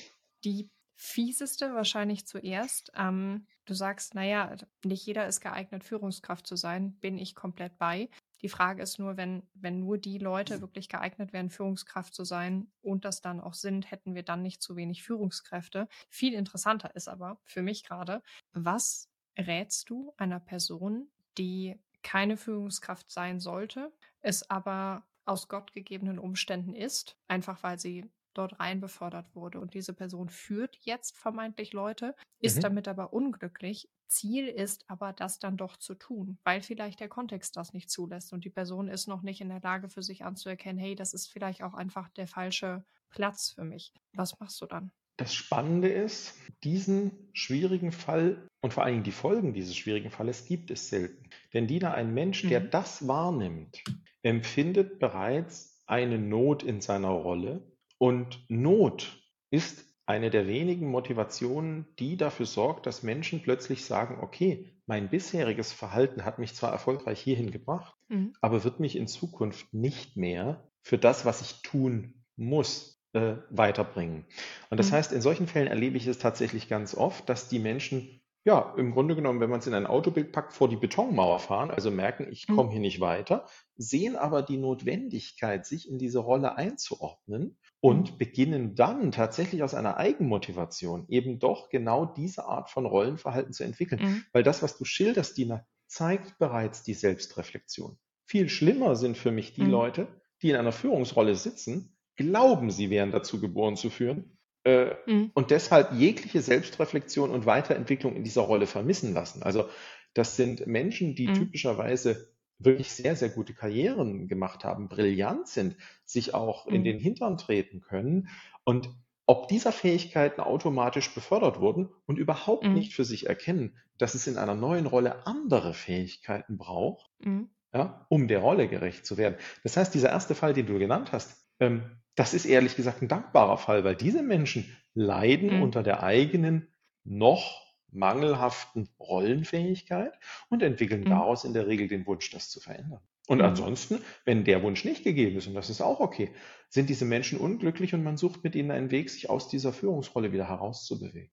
die 0.42 0.68
fieseste 0.97 1.73
wahrscheinlich 1.75 2.26
zuerst. 2.26 2.90
Ähm, 2.97 3.47
du 3.66 3.75
sagst, 3.75 4.16
naja, 4.16 4.56
nicht 4.85 5.06
jeder 5.06 5.28
ist 5.28 5.42
geeignet, 5.42 5.85
Führungskraft 5.85 6.45
zu 6.45 6.56
sein, 6.56 6.99
bin 6.99 7.18
ich 7.18 7.37
komplett 7.37 7.78
bei. 7.78 8.09
Die 8.42 8.49
Frage 8.49 8.83
ist 8.83 8.99
nur, 8.99 9.16
wenn, 9.16 9.45
wenn 9.54 9.78
nur 9.78 9.97
die 9.97 10.18
Leute 10.18 10.61
wirklich 10.61 10.88
geeignet 10.88 11.33
wären, 11.33 11.50
Führungskraft 11.50 12.12
zu 12.12 12.25
sein 12.25 12.66
und 12.83 13.04
das 13.04 13.21
dann 13.21 13.40
auch 13.40 13.54
sind, 13.54 13.92
hätten 13.92 14.16
wir 14.16 14.25
dann 14.25 14.42
nicht 14.42 14.61
zu 14.61 14.75
wenig 14.75 15.04
Führungskräfte. 15.04 15.87
Viel 16.09 16.35
interessanter 16.35 16.97
ist 16.97 17.06
aber 17.06 17.38
für 17.45 17.62
mich 17.62 17.85
gerade, 17.85 18.25
was 18.52 19.09
rätst 19.37 19.90
du 19.90 20.12
einer 20.16 20.40
Person, 20.40 21.09
die 21.38 21.78
keine 22.02 22.37
Führungskraft 22.37 23.11
sein 23.11 23.40
sollte, 23.40 23.93
es 24.21 24.49
aber 24.49 25.05
aus 25.25 25.49
gottgegebenen 25.49 26.19
Umständen 26.19 26.75
ist, 26.75 27.19
einfach 27.26 27.62
weil 27.62 27.78
sie 27.78 28.09
dort 28.33 28.61
rein 28.61 28.81
befördert 28.81 29.35
wurde. 29.35 29.61
Und 29.61 29.75
diese 29.75 29.93
Person 29.93 30.28
führt 30.28 30.76
jetzt 30.83 31.16
vermeintlich 31.16 31.73
Leute, 31.73 32.14
ist 32.38 32.58
mhm. 32.58 32.63
damit 32.63 32.89
aber 32.89 33.13
unglücklich. 33.13 33.89
Ziel 34.06 34.47
ist 34.47 34.89
aber, 34.89 35.13
das 35.13 35.41
dann 35.41 35.56
doch 35.56 35.76
zu 35.76 35.95
tun, 35.95 36.39
weil 36.45 36.61
vielleicht 36.63 37.00
der 37.00 37.08
Kontext 37.08 37.56
das 37.56 37.73
nicht 37.73 37.91
zulässt 37.91 38.32
und 38.32 38.45
die 38.45 38.50
Person 38.50 38.89
ist 38.89 39.08
noch 39.08 39.23
nicht 39.23 39.41
in 39.41 39.49
der 39.49 39.61
Lage 39.61 39.89
für 39.89 40.02
sich 40.02 40.25
anzuerkennen, 40.25 40.78
hey, 40.78 40.95
das 40.95 41.13
ist 41.13 41.26
vielleicht 41.26 41.65
auch 41.65 41.75
einfach 41.75 42.08
der 42.11 42.28
falsche 42.28 42.84
Platz 43.08 43.50
für 43.50 43.65
mich. 43.65 43.93
Was 44.13 44.39
machst 44.39 44.61
du 44.61 44.67
dann? 44.67 44.93
Das 45.17 45.35
Spannende 45.35 45.89
ist, 45.89 46.35
diesen 46.63 47.31
schwierigen 47.33 47.93
Fall 47.93 48.49
und 48.61 48.75
vor 48.75 48.85
allen 48.85 48.95
Dingen 48.95 49.05
die 49.05 49.13
Folgen 49.13 49.55
dieses 49.55 49.76
schwierigen 49.76 50.11
Falles 50.11 50.45
gibt 50.47 50.71
es 50.71 50.89
selten. 50.89 51.31
Denn 51.55 51.67
Dina, 51.67 51.95
ein 51.95 52.13
Mensch, 52.13 52.45
mhm. 52.45 52.49
der 52.49 52.61
das 52.61 53.07
wahrnimmt, 53.07 53.83
empfindet 54.23 54.99
bereits 54.99 55.83
eine 55.87 56.19
Not 56.19 56.63
in 56.63 56.81
seiner 56.81 57.11
Rolle. 57.11 57.71
Und 57.99 58.45
Not 58.49 59.23
ist 59.50 59.85
eine 60.05 60.31
der 60.31 60.47
wenigen 60.47 60.89
Motivationen, 60.89 61.87
die 61.99 62.17
dafür 62.17 62.47
sorgt, 62.47 62.87
dass 62.87 63.02
Menschen 63.02 63.43
plötzlich 63.43 63.85
sagen, 63.85 64.19
okay, 64.21 64.73
mein 64.87 65.11
bisheriges 65.11 65.73
Verhalten 65.73 66.25
hat 66.25 66.39
mich 66.39 66.55
zwar 66.55 66.71
erfolgreich 66.73 67.21
hierhin 67.21 67.50
gebracht, 67.50 67.95
mhm. 68.09 68.33
aber 68.41 68.65
wird 68.65 68.81
mich 68.81 68.97
in 68.97 69.09
Zukunft 69.09 69.73
nicht 69.73 70.17
mehr 70.17 70.69
für 70.83 70.99
das, 70.99 71.25
was 71.25 71.41
ich 71.41 71.63
tun 71.63 72.25
muss, 72.37 72.96
äh, 73.17 73.37
weiterbringen. 73.50 74.26
Und 74.71 74.79
das 74.79 74.91
mhm. 74.91 74.97
heißt, 74.97 75.13
in 75.13 75.21
solchen 75.21 75.47
Fällen 75.47 75.69
erlebe 75.69 75.97
ich 75.97 76.07
es 76.07 76.19
tatsächlich 76.19 76.69
ganz 76.69 76.95
oft, 76.95 77.29
dass 77.29 77.49
die 77.49 77.59
Menschen 77.59 78.21
ja, 78.47 78.75
im 78.76 78.93
Grunde 78.93 79.17
genommen, 79.17 79.41
wenn 79.41 79.50
man 79.50 79.59
es 79.59 79.67
in 79.67 79.75
ein 79.75 79.89
Autobild 79.89 80.31
packt, 80.31 80.52
vor 80.52 80.69
die 80.69 80.76
Betonmauer 80.76 81.41
fahren, 81.41 81.73
also 81.73 81.91
merken, 81.91 82.29
ich 82.31 82.47
komme 82.47 82.69
mhm. 82.69 82.71
hier 82.71 82.81
nicht 82.81 83.00
weiter, 83.00 83.45
sehen 83.75 84.15
aber 84.15 84.41
die 84.41 84.57
Notwendigkeit, 84.57 85.67
sich 85.67 85.91
in 85.91 85.99
diese 85.99 86.21
Rolle 86.21 86.57
einzuordnen 86.57 87.59
und 87.81 88.13
mhm. 88.13 88.19
beginnen 88.19 88.75
dann 88.76 89.11
tatsächlich 89.11 89.65
aus 89.65 89.75
einer 89.75 89.97
Eigenmotivation 89.97 91.07
eben 91.09 91.41
doch 91.41 91.71
genau 91.71 92.05
diese 92.05 92.45
Art 92.45 92.71
von 92.71 92.87
Rollenverhalten 92.87 93.52
zu 93.52 93.65
entwickeln. 93.65 94.00
Mhm. 94.00 94.25
Weil 94.33 94.45
das, 94.45 94.63
was 94.63 94.79
du 94.79 94.85
schilderst, 94.85 95.37
Dina, 95.37 95.67
zeigt 95.89 96.39
bereits 96.39 96.85
die 96.85 96.95
Selbstreflexion. 96.95 97.99
Viel 98.26 98.49
schlimmer 98.49 98.95
sind 98.95 99.19
für 99.19 99.33
mich 99.33 99.55
die 99.55 99.65
mhm. 99.65 99.71
Leute, 99.71 100.07
die 100.41 100.50
in 100.50 100.57
einer 100.57 100.73
Führungsrolle 100.73 101.35
sitzen 101.35 101.96
glauben, 102.17 102.71
sie 102.71 102.91
wären 102.91 103.11
dazu 103.11 103.41
geboren 103.41 103.76
zu 103.76 103.91
führen 103.91 104.39
äh, 104.65 104.95
mhm. 105.07 105.31
und 105.35 105.50
deshalb 105.50 105.93
jegliche 105.93 106.41
Selbstreflexion 106.41 107.31
und 107.31 107.47
Weiterentwicklung 107.47 108.17
in 108.17 108.25
dieser 108.25 108.43
Rolle 108.43 108.67
vermissen 108.67 109.15
lassen. 109.15 109.43
Also 109.43 109.69
das 110.15 110.37
sind 110.37 110.67
Menschen, 110.67 111.15
die 111.15 111.29
mhm. 111.29 111.35
typischerweise 111.35 112.29
wirklich 112.59 112.93
sehr, 112.93 113.17
sehr 113.17 113.29
gute 113.29 113.52
Karrieren 113.52 114.29
gemacht 114.29 114.65
haben, 114.65 114.89
brillant 114.89 115.47
sind, 115.47 115.76
sich 116.05 116.35
auch 116.35 116.67
mhm. 116.67 116.75
in 116.75 116.85
den 116.85 116.99
Hintern 116.99 117.37
treten 117.37 117.81
können 117.83 118.29
und 118.65 118.89
ob 119.26 119.49
dieser 119.49 119.73
Fähigkeiten 119.73 120.41
automatisch 120.41 121.13
befördert 121.13 121.61
wurden 121.61 121.89
und 122.07 122.19
überhaupt 122.19 122.65
mhm. 122.65 122.75
nicht 122.75 122.95
für 122.95 123.05
sich 123.05 123.26
erkennen, 123.26 123.76
dass 123.99 124.15
es 124.15 124.26
in 124.26 124.39
einer 124.39 124.55
neuen 124.55 124.87
Rolle 124.87 125.26
andere 125.26 125.75
Fähigkeiten 125.75 126.59
braucht, 126.59 127.11
mhm. 127.19 127.50
ja, 127.75 128.07
um 128.09 128.29
der 128.29 128.39
Rolle 128.39 128.69
gerecht 128.69 129.05
zu 129.05 129.17
werden. 129.17 129.37
Das 129.65 129.76
heißt, 129.76 129.93
dieser 129.95 130.11
erste 130.11 130.35
Fall, 130.35 130.55
den 130.55 130.67
du 130.67 130.79
genannt 130.79 131.13
hast, 131.13 131.45
ähm, 131.59 131.83
das 132.17 132.35
ist 132.35 132.47
ehrlich 132.47 132.75
gesagt 132.75 133.02
ein 133.02 133.09
dankbarer 133.09 133.59
Fall, 133.59 133.85
weil 133.85 133.95
diese 133.95 134.23
Menschen 134.23 134.76
leiden 134.95 135.57
mhm. 135.57 135.63
unter 135.63 135.83
der 135.83 136.02
eigenen 136.02 136.69
noch 137.05 137.63
mangelhaften 137.93 138.89
Rollenfähigkeit 138.99 140.13
und 140.49 140.63
entwickeln 140.63 141.02
mhm. 141.02 141.11
daraus 141.11 141.45
in 141.45 141.55
der 141.55 141.67
Regel 141.67 141.89
den 141.89 142.07
Wunsch, 142.07 142.31
das 142.31 142.50
zu 142.50 142.61
verändern. 142.61 143.00
Und 143.29 143.39
mhm. 143.39 143.45
ansonsten, 143.45 144.00
wenn 144.25 144.45
der 144.45 144.63
Wunsch 144.63 144.85
nicht 144.85 145.05
gegeben 145.05 145.37
ist, 145.37 145.47
und 145.47 145.55
das 145.55 145.71
ist 145.71 145.81
auch 145.81 146.00
okay, 146.00 146.31
sind 146.69 146.89
diese 146.89 147.05
Menschen 147.05 147.39
unglücklich 147.39 147.95
und 147.95 148.02
man 148.02 148.17
sucht 148.17 148.43
mit 148.45 148.55
ihnen 148.55 148.71
einen 148.71 148.91
Weg, 148.91 149.11
sich 149.11 149.31
aus 149.31 149.49
dieser 149.49 149.73
Führungsrolle 149.73 150.33
wieder 150.33 150.49
herauszubewegen. 150.49 151.31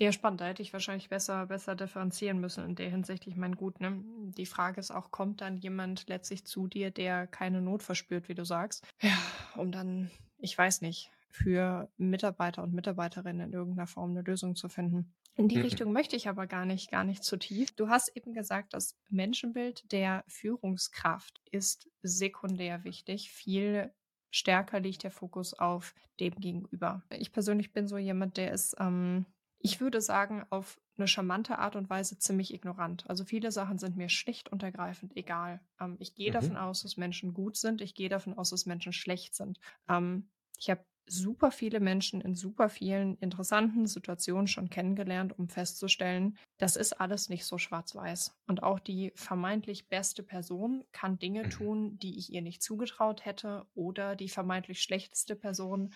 Ja, 0.00 0.12
spannend. 0.12 0.40
Da 0.40 0.46
hätte 0.46 0.62
ich 0.62 0.72
wahrscheinlich 0.72 1.10
besser, 1.10 1.44
besser 1.46 1.76
differenzieren 1.76 2.40
müssen 2.40 2.64
in 2.64 2.74
der 2.74 2.88
Hinsicht. 2.88 3.26
Ich 3.26 3.36
meine, 3.36 3.54
gut, 3.54 3.80
ne? 3.80 4.02
Die 4.36 4.46
Frage 4.46 4.80
ist 4.80 4.90
auch, 4.90 5.10
kommt 5.10 5.42
dann 5.42 5.58
jemand 5.58 6.08
letztlich 6.08 6.46
zu 6.46 6.68
dir, 6.68 6.90
der 6.90 7.26
keine 7.26 7.60
Not 7.60 7.82
verspürt, 7.82 8.30
wie 8.30 8.34
du 8.34 8.44
sagst? 8.44 8.86
Ja, 9.02 9.16
um 9.56 9.70
dann, 9.70 10.10
ich 10.38 10.56
weiß 10.56 10.80
nicht, 10.80 11.10
für 11.30 11.90
Mitarbeiter 11.98 12.62
und 12.62 12.72
Mitarbeiterinnen 12.72 13.48
in 13.48 13.52
irgendeiner 13.52 13.86
Form 13.86 14.12
eine 14.12 14.22
Lösung 14.22 14.56
zu 14.56 14.70
finden. 14.70 15.12
In 15.36 15.48
die 15.48 15.56
mhm. 15.56 15.62
Richtung 15.62 15.92
möchte 15.92 16.16
ich 16.16 16.30
aber 16.30 16.46
gar 16.46 16.64
nicht, 16.64 16.90
gar 16.90 17.04
nicht 17.04 17.22
zu 17.22 17.36
tief. 17.36 17.76
Du 17.76 17.90
hast 17.90 18.08
eben 18.16 18.32
gesagt, 18.32 18.72
das 18.72 18.96
Menschenbild 19.10 19.92
der 19.92 20.24
Führungskraft 20.28 21.42
ist 21.50 21.90
sekundär 22.02 22.84
wichtig. 22.84 23.30
Viel 23.30 23.92
stärker 24.30 24.80
liegt 24.80 25.02
der 25.02 25.10
Fokus 25.10 25.52
auf 25.52 25.94
dem 26.20 26.34
Gegenüber. 26.36 27.02
Ich 27.10 27.32
persönlich 27.32 27.74
bin 27.74 27.86
so 27.86 27.98
jemand, 27.98 28.38
der 28.38 28.52
ist 28.52 28.76
ähm, 28.78 29.26
ich 29.60 29.80
würde 29.80 30.00
sagen, 30.00 30.44
auf 30.50 30.80
eine 30.96 31.06
charmante 31.06 31.58
Art 31.58 31.76
und 31.76 31.88
Weise 31.88 32.18
ziemlich 32.18 32.52
ignorant. 32.52 33.08
Also 33.08 33.24
viele 33.24 33.52
Sachen 33.52 33.78
sind 33.78 33.96
mir 33.96 34.08
schlicht 34.08 34.50
und 34.50 34.62
ergreifend 34.62 35.16
egal. 35.16 35.60
Ähm, 35.80 35.96
ich 35.98 36.14
gehe 36.14 36.30
mhm. 36.30 36.34
davon 36.34 36.56
aus, 36.56 36.82
dass 36.82 36.96
Menschen 36.96 37.34
gut 37.34 37.56
sind. 37.56 37.80
Ich 37.80 37.94
gehe 37.94 38.08
davon 38.08 38.36
aus, 38.36 38.50
dass 38.50 38.66
Menschen 38.66 38.92
schlecht 38.92 39.34
sind. 39.34 39.58
Ähm, 39.88 40.28
ich 40.58 40.70
habe 40.70 40.84
super 41.06 41.50
viele 41.50 41.80
Menschen 41.80 42.20
in 42.20 42.34
super 42.34 42.68
vielen 42.68 43.16
interessanten 43.16 43.86
Situationen 43.86 44.46
schon 44.46 44.70
kennengelernt, 44.70 45.36
um 45.36 45.48
festzustellen, 45.48 46.38
das 46.58 46.76
ist 46.76 47.00
alles 47.00 47.28
nicht 47.28 47.44
so 47.44 47.58
schwarz-weiß. 47.58 48.32
Und 48.46 48.62
auch 48.62 48.78
die 48.78 49.12
vermeintlich 49.16 49.88
beste 49.88 50.22
Person 50.22 50.84
kann 50.92 51.18
Dinge 51.18 51.44
Mhm. 51.44 51.50
tun, 51.50 51.98
die 51.98 52.16
ich 52.16 52.32
ihr 52.32 52.42
nicht 52.42 52.62
zugetraut 52.62 53.24
hätte, 53.24 53.66
oder 53.74 54.14
die 54.14 54.28
vermeintlich 54.28 54.82
schlechteste 54.82 55.34
Person 55.34 55.92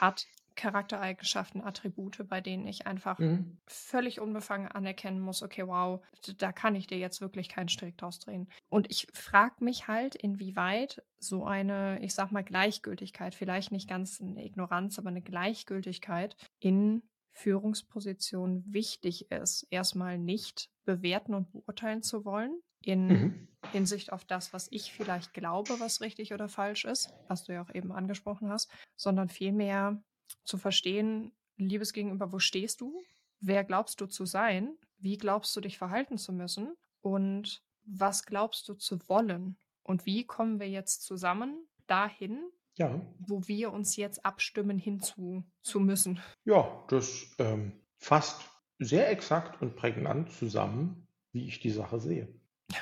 hat 0.00 0.26
Charaktereigenschaften, 0.56 1.62
Attribute, 1.62 2.26
bei 2.28 2.40
denen 2.40 2.66
ich 2.66 2.86
einfach 2.86 3.18
Mhm. 3.18 3.56
völlig 3.68 4.20
unbefangen 4.20 4.68
anerkennen 4.68 5.20
muss, 5.20 5.42
okay, 5.42 5.66
wow, 5.66 6.04
da 6.38 6.52
kann 6.52 6.74
ich 6.74 6.86
dir 6.88 6.98
jetzt 6.98 7.20
wirklich 7.20 7.48
keinen 7.48 7.68
Strick 7.68 7.96
draus 7.96 8.18
drehen. 8.18 8.48
Und 8.68 8.90
ich 8.90 9.06
frage 9.14 9.64
mich 9.64 9.86
halt, 9.88 10.14
inwieweit 10.14 11.02
so 11.18 11.44
eine, 11.44 12.00
ich 12.02 12.12
sag 12.14 12.32
mal, 12.32 12.42
Gleichgültigkeit, 12.42 13.34
vielleicht 13.34 13.70
nicht 13.72 13.88
ganz 13.88 14.20
eine 14.20 14.44
Ignoranz, 14.44 14.98
aber 14.98 15.10
eine 15.10 15.22
Gleichgültigkeit 15.22 16.36
in 16.58 17.02
Führungspositionen 17.34 18.64
wichtig 18.72 19.30
ist, 19.30 19.66
erstmal 19.70 20.18
nicht 20.18 20.68
bewerten 20.84 21.34
und 21.34 21.50
beurteilen 21.52 22.02
zu 22.02 22.24
wollen 22.24 22.60
in 22.84 23.22
Mhm. 23.22 23.46
Hinsicht 23.70 24.12
auf 24.12 24.24
das, 24.24 24.52
was 24.52 24.68
ich 24.70 24.92
vielleicht 24.92 25.32
glaube, 25.32 25.80
was 25.80 26.00
richtig 26.00 26.34
oder 26.34 26.48
falsch 26.48 26.84
ist, 26.84 27.14
was 27.28 27.44
du 27.44 27.52
ja 27.54 27.62
auch 27.62 27.72
eben 27.74 27.92
angesprochen 27.92 28.50
hast, 28.50 28.70
sondern 28.96 29.28
vielmehr 29.28 30.02
zu 30.44 30.58
verstehen, 30.58 31.32
liebes 31.56 31.92
Gegenüber, 31.92 32.32
wo 32.32 32.38
stehst 32.38 32.80
du? 32.80 33.02
Wer 33.40 33.64
glaubst 33.64 34.00
du 34.00 34.06
zu 34.06 34.24
sein? 34.26 34.76
Wie 34.98 35.16
glaubst 35.18 35.54
du 35.56 35.60
dich 35.60 35.78
verhalten 35.78 36.18
zu 36.18 36.32
müssen? 36.32 36.74
Und 37.00 37.62
was 37.84 38.24
glaubst 38.24 38.68
du 38.68 38.74
zu 38.74 38.98
wollen? 39.08 39.56
Und 39.82 40.06
wie 40.06 40.24
kommen 40.24 40.60
wir 40.60 40.68
jetzt 40.68 41.02
zusammen 41.02 41.66
dahin, 41.88 42.38
Ja, 42.76 43.00
wo 43.18 43.46
wir 43.48 43.72
uns 43.72 43.96
jetzt 43.96 44.24
abstimmen 44.24 44.78
hinzu 44.78 45.44
zu 45.62 45.80
müssen? 45.80 46.20
ja, 46.44 46.84
das 46.88 47.26
ähm, 47.38 47.72
fasst 47.98 48.40
sehr 48.78 49.10
exakt 49.10 49.60
und 49.60 49.74
prägnant 49.76 50.30
zusammen, 50.32 51.06
wie 51.32 51.46
ich 51.48 51.60
die 51.60 51.70
Sache 51.70 52.00
sehe. 52.00 52.28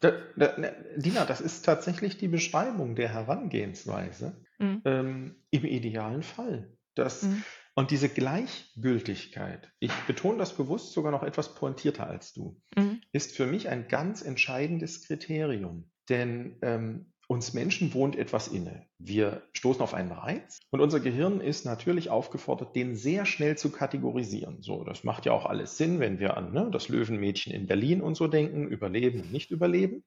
Da, 0.00 0.12
da, 0.36 0.58
ne, 0.58 0.74
Dina, 0.98 1.24
das 1.24 1.40
ist 1.40 1.64
tatsächlich 1.64 2.18
die 2.18 2.28
Beschreibung 2.28 2.96
der 2.96 3.08
Herangehensweise 3.08 4.42
Mhm. 4.58 4.82
ähm, 4.84 5.36
im 5.50 5.64
idealen 5.64 6.22
Fall. 6.22 6.75
Das, 6.96 7.22
Mhm. 7.22 7.44
Und 7.78 7.90
diese 7.90 8.08
Gleichgültigkeit, 8.08 9.70
ich 9.80 9.92
betone 10.06 10.38
das 10.38 10.56
bewusst 10.56 10.92
sogar 10.92 11.12
noch 11.12 11.22
etwas 11.22 11.54
pointierter 11.54 12.06
als 12.06 12.32
du, 12.32 12.60
Mhm. 12.74 13.02
ist 13.12 13.36
für 13.36 13.46
mich 13.46 13.68
ein 13.68 13.88
ganz 13.88 14.22
entscheidendes 14.22 15.06
Kriterium. 15.06 15.90
Denn 16.08 16.56
ähm, 16.62 17.12
uns 17.28 17.52
Menschen 17.52 17.92
wohnt 17.92 18.16
etwas 18.16 18.48
inne. 18.48 18.86
Wir 18.98 19.42
stoßen 19.52 19.82
auf 19.82 19.92
einen 19.92 20.12
Reiz 20.12 20.58
und 20.70 20.80
unser 20.80 21.00
Gehirn 21.00 21.40
ist 21.40 21.66
natürlich 21.66 22.08
aufgefordert, 22.08 22.74
den 22.76 22.94
sehr 22.96 23.26
schnell 23.26 23.58
zu 23.58 23.70
kategorisieren. 23.70 24.62
So, 24.62 24.84
das 24.84 25.04
macht 25.04 25.26
ja 25.26 25.32
auch 25.32 25.44
alles 25.44 25.76
Sinn, 25.76 25.98
wenn 26.00 26.18
wir 26.18 26.36
an 26.36 26.52
ne, 26.52 26.70
das 26.70 26.88
Löwenmädchen 26.88 27.52
in 27.52 27.66
Berlin 27.66 28.00
und 28.00 28.14
so 28.14 28.26
denken, 28.28 28.68
überleben 28.68 29.20
und 29.20 29.32
nicht 29.32 29.50
überleben. 29.50 30.04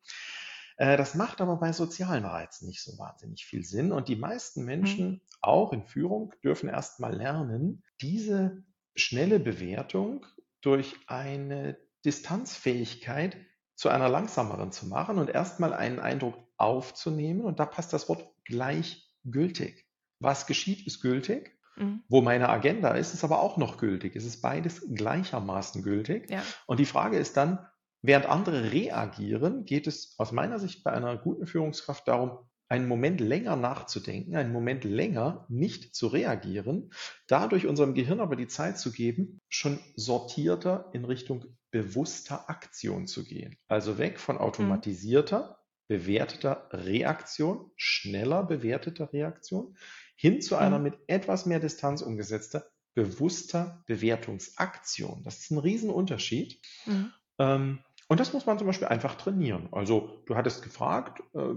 Äh, 0.79 0.97
Das 0.97 1.13
macht 1.13 1.41
aber 1.41 1.57
bei 1.57 1.73
sozialen 1.73 2.25
Reizen 2.25 2.67
nicht 2.67 2.81
so 2.81 2.97
wahnsinnig 2.97 3.45
viel 3.45 3.63
Sinn. 3.63 3.91
Und 3.91 4.07
die 4.07 4.15
meisten 4.15 4.63
Menschen, 4.65 5.21
auch 5.41 5.73
in 5.73 5.83
Führung, 5.83 6.33
dürfen 6.43 6.69
erst 6.69 6.99
mal 6.99 7.13
lernen, 7.13 7.83
diese 8.01 8.63
schnelle 8.95 9.39
Bewertung 9.39 10.25
durch 10.61 10.95
eine 11.07 11.77
Distanzfähigkeit 12.05 13.37
zu 13.75 13.89
einer 13.89 14.09
langsameren 14.09 14.71
zu 14.71 14.87
machen 14.87 15.19
und 15.19 15.29
erstmal 15.29 15.73
einen 15.73 15.99
Eindruck 15.99 16.35
aufzunehmen. 16.57 17.41
Und 17.41 17.59
da 17.59 17.65
passt 17.65 17.93
das 17.93 18.09
Wort 18.09 18.25
gleichgültig. 18.45 19.85
Was 20.19 20.47
geschieht, 20.47 20.87
ist 20.87 21.01
gültig. 21.01 21.57
Mhm. 21.75 22.03
Wo 22.07 22.21
meine 22.21 22.49
Agenda 22.49 22.91
ist, 22.91 23.13
ist 23.13 23.23
aber 23.23 23.41
auch 23.41 23.57
noch 23.57 23.77
gültig. 23.77 24.15
Es 24.15 24.25
ist 24.25 24.41
beides 24.41 24.85
gleichermaßen 24.93 25.83
gültig. 25.83 26.29
Ja. 26.29 26.41
Und 26.67 26.79
die 26.79 26.85
Frage 26.85 27.17
ist 27.17 27.35
dann, 27.35 27.65
während 28.01 28.27
andere 28.27 28.71
reagieren, 28.71 29.65
geht 29.65 29.88
es 29.88 30.15
aus 30.17 30.31
meiner 30.31 30.59
Sicht 30.59 30.83
bei 30.83 30.91
einer 30.91 31.17
guten 31.17 31.45
Führungskraft 31.47 32.07
darum, 32.07 32.39
einen 32.71 32.88
Moment 32.88 33.19
länger 33.19 33.55
nachzudenken, 33.55 34.35
einen 34.35 34.53
Moment 34.53 34.83
länger 34.83 35.45
nicht 35.49 35.95
zu 35.95 36.05
reagieren, 36.07 36.91
dadurch 37.27 37.65
unserem 37.65 37.95
Gehirn 37.95 38.19
aber 38.19 38.35
die 38.35 38.47
Zeit 38.47 38.77
zu 38.77 38.91
geben, 38.91 39.39
schon 39.49 39.79
sortierter 39.95 40.89
in 40.93 41.03
Richtung 41.03 41.45
bewusster 41.71 42.47
Aktion 42.49 43.07
zu 43.07 43.23
gehen. 43.23 43.57
Also 43.67 43.97
weg 43.97 44.19
von 44.19 44.38
automatisierter, 44.38 45.57
bewerteter 45.88 46.69
Reaktion, 46.71 47.71
schneller 47.75 48.43
bewerteter 48.43 49.12
Reaktion, 49.12 49.75
hin 50.15 50.39
zu 50.39 50.55
einer 50.55 50.77
Mhm. 50.77 50.83
mit 50.83 50.93
etwas 51.07 51.47
mehr 51.47 51.59
Distanz 51.59 52.03
umgesetzter, 52.03 52.65
bewusster 52.93 53.83
Bewertungsaktion. 53.88 55.23
Das 55.23 55.39
ist 55.39 55.51
ein 55.51 55.57
Riesenunterschied. 55.57 56.62
Mhm. 56.85 57.13
Ähm, 57.39 57.79
und 58.09 58.19
das 58.19 58.33
muss 58.33 58.45
man 58.45 58.57
zum 58.57 58.67
Beispiel 58.67 58.87
einfach 58.89 59.15
trainieren. 59.15 59.69
Also 59.71 60.21
du 60.25 60.35
hattest 60.35 60.63
gefragt, 60.63 61.21
äh, 61.35 61.53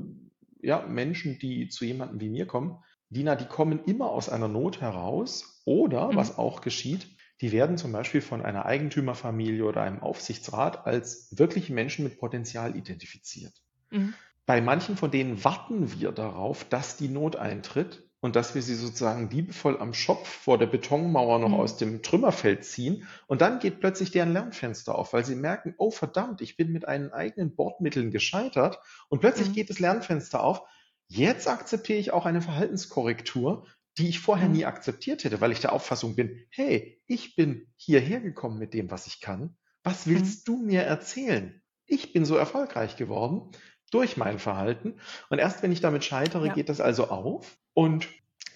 ja, 0.62 0.86
Menschen, 0.86 1.38
die 1.40 1.68
zu 1.68 1.84
jemandem 1.84 2.20
wie 2.20 2.30
mir 2.30 2.46
kommen, 2.46 2.78
Dina, 3.10 3.34
die 3.36 3.46
kommen 3.46 3.84
immer 3.84 4.10
aus 4.10 4.28
einer 4.28 4.48
Not 4.48 4.80
heraus 4.80 5.62
oder, 5.64 6.12
Mhm. 6.12 6.16
was 6.16 6.38
auch 6.38 6.60
geschieht, 6.60 7.08
die 7.40 7.52
werden 7.52 7.76
zum 7.78 7.92
Beispiel 7.92 8.20
von 8.22 8.42
einer 8.42 8.66
Eigentümerfamilie 8.66 9.64
oder 9.64 9.82
einem 9.82 10.00
Aufsichtsrat 10.00 10.86
als 10.86 11.28
wirkliche 11.36 11.72
Menschen 11.74 12.04
mit 12.04 12.18
Potenzial 12.18 12.76
identifiziert. 12.76 13.54
Mhm. 13.90 14.14
Bei 14.46 14.60
manchen 14.60 14.96
von 14.96 15.10
denen 15.10 15.42
warten 15.44 15.92
wir 16.00 16.12
darauf, 16.12 16.64
dass 16.64 16.96
die 16.96 17.08
Not 17.08 17.36
eintritt 17.36 18.08
und 18.22 18.37
dass 18.37 18.54
wir 18.54 18.62
sie 18.62 18.76
sozusagen 18.76 19.28
liebevoll 19.28 19.78
am 19.78 19.92
Schopf 19.92 20.28
vor 20.28 20.56
der 20.56 20.66
Betonmauer 20.66 21.38
noch 21.40 21.50
Mhm. 21.50 21.54
aus 21.54 21.76
dem 21.76 22.02
Trümmerfeld 22.02 22.64
ziehen. 22.64 23.06
Und 23.26 23.42
dann 23.42 23.58
geht 23.58 23.80
plötzlich 23.80 24.12
deren 24.12 24.32
Lernfenster 24.32 24.94
auf, 24.96 25.12
weil 25.12 25.24
sie 25.24 25.35
merken, 25.35 25.74
oh 25.76 25.90
verdammt, 25.90 26.40
ich 26.40 26.56
bin 26.56 26.72
mit 26.72 26.87
einen 26.88 27.12
eigenen 27.12 27.54
Bordmitteln 27.56 28.11
gescheitert. 28.12 28.78
Und 29.11 29.20
plötzlich 29.20 29.50
Mhm. 29.50 29.52
geht 29.52 29.70
das 29.70 29.80
Lernfenster 29.80 30.42
auf. 30.42 30.62
Jetzt 31.08 31.48
akzeptiere 31.48 31.98
ich 31.98 32.12
auch 32.12 32.24
eine 32.24 32.40
Verhaltenskorrektur, 32.40 33.66
die 33.98 34.08
ich 34.08 34.20
vorher 34.20 34.48
Mhm. 34.48 34.54
nie 34.54 34.64
akzeptiert 34.64 35.24
hätte, 35.24 35.40
weil 35.40 35.52
ich 35.52 35.61
der 35.61 35.72
Auffassung 35.72 36.14
bin, 36.16 36.46
hey, 36.50 37.02
ich 37.06 37.37
bin 37.37 37.72
hierher 37.76 38.20
gekommen 38.20 38.58
mit 38.58 38.72
dem, 38.72 38.90
was 38.90 39.06
ich 39.06 39.20
kann. 39.20 39.56
Was 39.82 40.06
Mhm. 40.06 40.11
willst 40.14 40.48
du 40.48 40.56
mir 40.56 40.82
erzählen? 40.82 41.61
Ich 41.87 42.12
bin 42.12 42.24
so 42.24 42.37
erfolgreich 42.37 42.96
geworden 42.96 43.50
durch 43.90 44.16
mein 44.16 44.38
Verhalten. 44.38 45.00
Und 45.28 45.38
erst 45.38 45.62
wenn 45.62 45.72
ich 45.72 45.80
damit 45.80 46.04
scheitere, 46.04 46.46
Ja. 46.46 46.54
geht 46.54 46.68
das 46.68 46.80
also 46.80 47.08
auf. 47.08 47.58
Und 47.74 48.08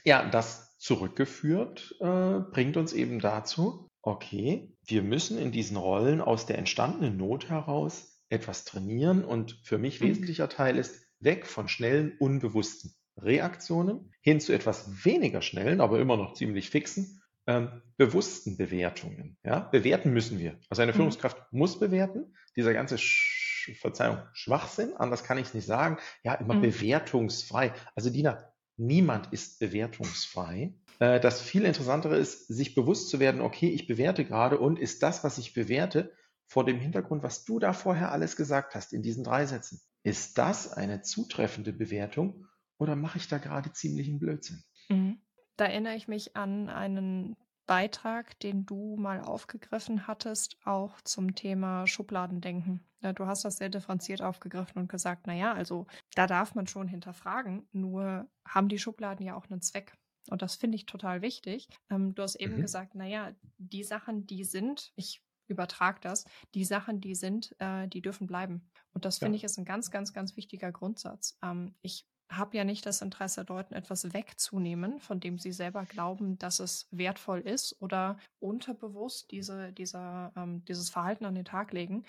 ja, 0.04 0.28
das 0.28 0.76
zurückgeführt 0.78 1.96
äh, 2.00 2.40
bringt 2.52 2.76
uns 2.76 2.92
eben 2.92 3.18
dazu, 3.18 3.88
okay, 4.02 4.72
wir 4.84 5.02
müssen 5.02 5.38
in 5.38 5.50
diesen 5.52 5.76
Rollen 5.76 6.20
aus 6.20 6.46
der 6.46 6.58
entstandenen 6.58 7.16
Not 7.16 7.48
heraus 7.48 8.22
etwas 8.28 8.64
trainieren. 8.64 9.24
Und 9.24 9.58
für 9.64 9.78
mich 9.78 10.00
Mhm. 10.00 10.08
wesentlicher 10.08 10.48
Teil 10.48 10.76
ist 10.76 11.06
weg 11.20 11.46
von 11.46 11.68
schnellen, 11.68 12.16
unbewussten 12.18 12.92
Reaktionen 13.18 14.12
hin 14.20 14.40
zu 14.40 14.52
etwas 14.52 15.04
weniger 15.04 15.40
schnellen, 15.42 15.80
aber 15.80 15.98
immer 15.98 16.16
noch 16.16 16.34
ziemlich 16.34 16.68
fixen, 16.70 17.22
ähm, 17.46 17.82
bewussten 17.96 18.56
Bewertungen. 18.58 19.38
Ja? 19.44 19.60
Bewerten 19.60 20.12
müssen 20.12 20.38
wir. 20.38 20.58
Also 20.68 20.82
eine 20.82 20.92
Mhm. 20.92 20.96
Führungskraft 20.96 21.38
muss 21.52 21.78
bewerten. 21.80 22.34
Dieser 22.56 22.74
ganze 22.74 22.98
Sch 22.98 23.44
Verzeihung, 23.80 24.18
Schwachsinn, 24.32 24.94
anders 24.96 25.24
kann 25.24 25.38
ich 25.38 25.48
es 25.48 25.54
nicht 25.54 25.66
sagen. 25.66 25.98
Ja, 26.22 26.34
immer 26.34 26.54
Mhm. 26.54 26.60
bewertungsfrei. 26.60 27.72
Also 27.96 28.10
Dina, 28.10 28.52
niemand 28.76 29.32
ist 29.32 29.58
bewertungsfrei. 29.58 30.74
Äh, 30.98 31.20
das 31.20 31.40
viel 31.40 31.64
interessantere 31.64 32.16
ist, 32.16 32.48
sich 32.48 32.74
bewusst 32.74 33.08
zu 33.08 33.20
werden, 33.20 33.40
okay, 33.40 33.68
ich 33.68 33.86
bewerte 33.86 34.24
gerade 34.24 34.58
und 34.58 34.78
ist 34.78 35.02
das, 35.02 35.24
was 35.24 35.38
ich 35.38 35.54
bewerte, 35.54 36.12
vor 36.48 36.64
dem 36.64 36.78
Hintergrund, 36.78 37.22
was 37.22 37.44
du 37.44 37.58
da 37.58 37.72
vorher 37.72 38.12
alles 38.12 38.36
gesagt 38.36 38.74
hast 38.74 38.92
in 38.92 39.02
diesen 39.02 39.24
drei 39.24 39.46
Sätzen, 39.46 39.80
ist 40.04 40.38
das 40.38 40.72
eine 40.72 41.02
zutreffende 41.02 41.72
Bewertung 41.72 42.46
oder 42.78 42.94
mache 42.94 43.18
ich 43.18 43.26
da 43.28 43.38
gerade 43.38 43.72
ziemlichen 43.72 44.18
Blödsinn? 44.20 44.62
Mhm. 44.88 45.18
Da 45.56 45.64
erinnere 45.64 45.96
ich 45.96 46.06
mich 46.06 46.36
an 46.36 46.68
einen 46.68 47.36
Beitrag, 47.66 48.38
den 48.40 48.64
du 48.66 48.96
mal 48.96 49.20
aufgegriffen 49.20 50.06
hattest, 50.06 50.56
auch 50.64 51.00
zum 51.02 51.34
Thema 51.34 51.86
Schubladendenken. 51.86 52.84
Du 53.14 53.26
hast 53.26 53.44
das 53.44 53.56
sehr 53.58 53.68
differenziert 53.68 54.22
aufgegriffen 54.22 54.78
und 54.82 54.88
gesagt, 54.88 55.26
naja, 55.26 55.52
also 55.52 55.86
da 56.14 56.26
darf 56.26 56.54
man 56.54 56.66
schon 56.66 56.88
hinterfragen, 56.88 57.68
nur 57.72 58.28
haben 58.46 58.68
die 58.68 58.78
Schubladen 58.78 59.24
ja 59.24 59.36
auch 59.36 59.48
einen 59.50 59.62
Zweck. 59.62 59.94
Und 60.30 60.42
das 60.42 60.56
finde 60.56 60.76
ich 60.76 60.86
total 60.86 61.22
wichtig. 61.22 61.68
Ähm, 61.90 62.14
du 62.14 62.22
hast 62.22 62.36
eben 62.36 62.58
Mhm. 62.58 62.60
gesagt, 62.60 62.94
naja, 62.94 63.32
die 63.58 63.84
Sachen, 63.84 64.26
die 64.26 64.44
sind, 64.44 64.92
ich 64.96 65.22
übertrage 65.48 66.00
das, 66.00 66.24
die 66.54 66.64
Sachen, 66.64 67.00
die 67.00 67.14
sind, 67.14 67.54
äh, 67.60 67.86
die 67.86 68.02
dürfen 68.02 68.26
bleiben. 68.26 68.68
Und 68.92 69.04
das 69.04 69.18
Ja. 69.20 69.28
finde 69.28 69.36
ich 69.36 69.44
ist 69.44 69.58
ein 69.58 69.64
ganz, 69.64 69.90
ganz, 69.92 70.12
ganz 70.12 70.36
wichtiger 70.36 70.72
Grundsatz. 70.72 71.38
Ähm, 71.42 71.76
ich 71.82 72.06
habe 72.28 72.56
ja 72.56 72.64
nicht 72.64 72.86
das 72.86 73.02
Interesse, 73.02 73.44
Leuten 73.48 73.74
etwas 73.74 74.12
wegzunehmen, 74.12 75.00
von 75.00 75.20
dem 75.20 75.38
sie 75.38 75.52
selber 75.52 75.84
glauben, 75.84 76.38
dass 76.38 76.58
es 76.58 76.88
wertvoll 76.90 77.40
ist 77.40 77.80
oder 77.80 78.18
unterbewusst 78.40 79.30
diese, 79.30 79.72
dieser, 79.72 80.32
ähm, 80.36 80.64
dieses 80.64 80.90
Verhalten 80.90 81.24
an 81.24 81.34
den 81.34 81.44
Tag 81.44 81.72
legen, 81.72 82.04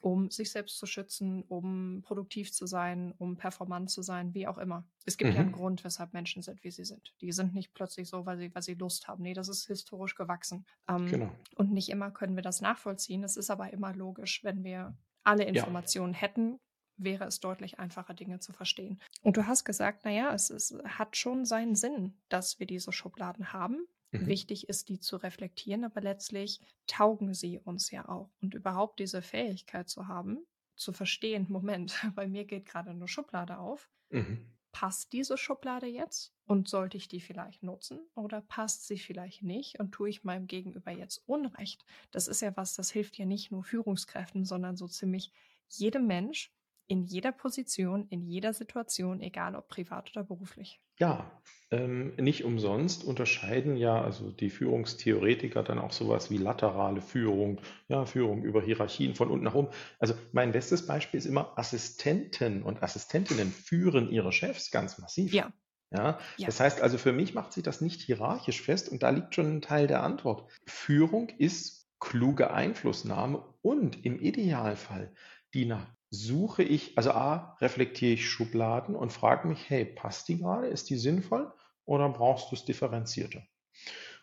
um 0.00 0.30
sich 0.30 0.50
selbst 0.50 0.78
zu 0.78 0.86
schützen, 0.86 1.44
um 1.48 2.02
produktiv 2.02 2.52
zu 2.52 2.66
sein, 2.66 3.14
um 3.18 3.36
performant 3.36 3.90
zu 3.90 4.02
sein, 4.02 4.34
wie 4.34 4.46
auch 4.46 4.58
immer. 4.58 4.84
Es 5.04 5.16
gibt 5.16 5.30
mhm. 5.30 5.36
ja 5.36 5.40
einen 5.42 5.50
mhm. 5.50 5.56
Grund, 5.56 5.84
weshalb 5.84 6.12
Menschen 6.14 6.42
sind, 6.42 6.64
wie 6.64 6.70
sie 6.70 6.84
sind. 6.84 7.14
Die 7.20 7.32
sind 7.32 7.54
nicht 7.54 7.74
plötzlich 7.74 8.08
so, 8.08 8.26
weil 8.26 8.38
sie, 8.38 8.54
weil 8.54 8.62
sie 8.62 8.74
Lust 8.74 9.08
haben. 9.08 9.22
Nee, 9.22 9.34
das 9.34 9.48
ist 9.48 9.66
historisch 9.66 10.14
gewachsen. 10.14 10.64
Ähm, 10.88 11.06
genau. 11.06 11.32
Und 11.54 11.72
nicht 11.72 11.90
immer 11.90 12.10
können 12.10 12.34
wir 12.34 12.42
das 12.42 12.60
nachvollziehen. 12.60 13.22
Es 13.24 13.36
ist 13.36 13.50
aber 13.50 13.72
immer 13.72 13.94
logisch, 13.94 14.42
wenn 14.42 14.64
wir 14.64 14.96
alle 15.22 15.44
Informationen 15.44 16.14
ja. 16.14 16.20
hätten, 16.20 16.58
wäre 17.02 17.24
es 17.24 17.40
deutlich 17.40 17.78
einfacher, 17.78 18.14
Dinge 18.14 18.40
zu 18.40 18.52
verstehen. 18.52 19.00
Und 19.22 19.36
du 19.36 19.46
hast 19.46 19.64
gesagt, 19.64 20.04
naja, 20.04 20.32
es, 20.34 20.50
es 20.50 20.76
hat 20.84 21.16
schon 21.16 21.44
seinen 21.44 21.74
Sinn, 21.74 22.14
dass 22.28 22.58
wir 22.58 22.66
diese 22.66 22.92
Schubladen 22.92 23.52
haben. 23.52 23.86
Mhm. 24.12 24.26
Wichtig 24.26 24.68
ist, 24.68 24.88
die 24.88 24.98
zu 24.98 25.16
reflektieren, 25.16 25.84
aber 25.84 26.00
letztlich 26.00 26.60
taugen 26.86 27.34
sie 27.34 27.58
uns 27.58 27.90
ja 27.90 28.08
auch. 28.08 28.30
Und 28.40 28.54
überhaupt 28.54 28.98
diese 28.98 29.22
Fähigkeit 29.22 29.88
zu 29.88 30.08
haben, 30.08 30.38
zu 30.76 30.92
verstehen, 30.92 31.46
Moment, 31.48 31.94
bei 32.14 32.26
mir 32.26 32.44
geht 32.44 32.66
gerade 32.66 32.90
eine 32.90 33.08
Schublade 33.08 33.58
auf. 33.58 33.88
Mhm. 34.10 34.46
Passt 34.72 35.12
diese 35.12 35.36
Schublade 35.36 35.86
jetzt 35.86 36.32
und 36.44 36.68
sollte 36.68 36.96
ich 36.96 37.08
die 37.08 37.20
vielleicht 37.20 37.64
nutzen 37.64 37.98
oder 38.14 38.40
passt 38.40 38.86
sie 38.86 38.98
vielleicht 38.98 39.42
nicht 39.42 39.80
und 39.80 39.90
tue 39.90 40.08
ich 40.08 40.22
meinem 40.22 40.46
Gegenüber 40.46 40.92
jetzt 40.92 41.24
Unrecht? 41.26 41.84
Das 42.12 42.28
ist 42.28 42.40
ja 42.40 42.56
was, 42.56 42.74
das 42.74 42.92
hilft 42.92 43.18
ja 43.18 43.26
nicht 43.26 43.50
nur 43.50 43.64
Führungskräften, 43.64 44.44
sondern 44.44 44.76
so 44.76 44.86
ziemlich 44.86 45.32
jedem 45.68 46.06
Mensch, 46.06 46.52
in 46.90 47.04
jeder 47.04 47.30
Position, 47.30 48.08
in 48.10 48.26
jeder 48.26 48.52
Situation, 48.52 49.20
egal 49.20 49.54
ob 49.54 49.68
privat 49.68 50.10
oder 50.10 50.24
beruflich. 50.24 50.80
Ja, 50.98 51.30
ähm, 51.70 52.12
nicht 52.16 52.44
umsonst 52.44 53.04
unterscheiden 53.04 53.76
ja 53.76 54.02
also 54.02 54.32
die 54.32 54.50
Führungstheoretiker 54.50 55.62
dann 55.62 55.78
auch 55.78 55.92
sowas 55.92 56.32
wie 56.32 56.36
laterale 56.36 57.00
Führung, 57.00 57.60
ja, 57.86 58.06
Führung 58.06 58.42
über 58.42 58.60
Hierarchien 58.60 59.14
von 59.14 59.30
unten 59.30 59.44
nach 59.44 59.54
oben. 59.54 59.68
Also 60.00 60.14
mein 60.32 60.50
bestes 60.50 60.84
Beispiel 60.84 61.18
ist 61.18 61.26
immer 61.26 61.56
Assistenten 61.56 62.64
und 62.64 62.82
Assistentinnen 62.82 63.52
führen 63.52 64.10
ihre 64.10 64.32
Chefs 64.32 64.72
ganz 64.72 64.98
massiv. 64.98 65.32
Ja. 65.32 65.52
Ja, 65.92 66.18
ja. 66.36 66.46
Das 66.46 66.58
heißt 66.58 66.82
also, 66.82 66.98
für 66.98 67.12
mich 67.12 67.34
macht 67.34 67.52
sich 67.52 67.62
das 67.62 67.80
nicht 67.80 68.00
hierarchisch 68.00 68.62
fest 68.62 68.88
und 68.88 69.02
da 69.02 69.10
liegt 69.10 69.34
schon 69.34 69.46
ein 69.46 69.62
Teil 69.62 69.86
der 69.86 70.02
Antwort. 70.02 70.50
Führung 70.66 71.28
ist 71.38 71.79
kluge 72.00 72.52
Einflussnahme 72.52 73.44
und 73.62 74.04
im 74.04 74.18
Idealfall 74.18 75.12
die 75.54 75.66
nach 75.66 75.86
suche 76.10 76.62
ich, 76.62 76.96
also 76.98 77.12
A, 77.12 77.56
reflektiere 77.60 78.12
ich 78.12 78.28
Schubladen 78.28 78.96
und 78.96 79.12
frage 79.12 79.46
mich, 79.46 79.70
hey, 79.70 79.84
passt 79.84 80.28
die 80.28 80.38
gerade? 80.38 80.66
Ist 80.66 80.90
die 80.90 80.96
sinnvoll 80.96 81.52
oder 81.84 82.08
brauchst 82.08 82.50
du 82.50 82.56
es 82.56 82.64
differenzierter? 82.64 83.42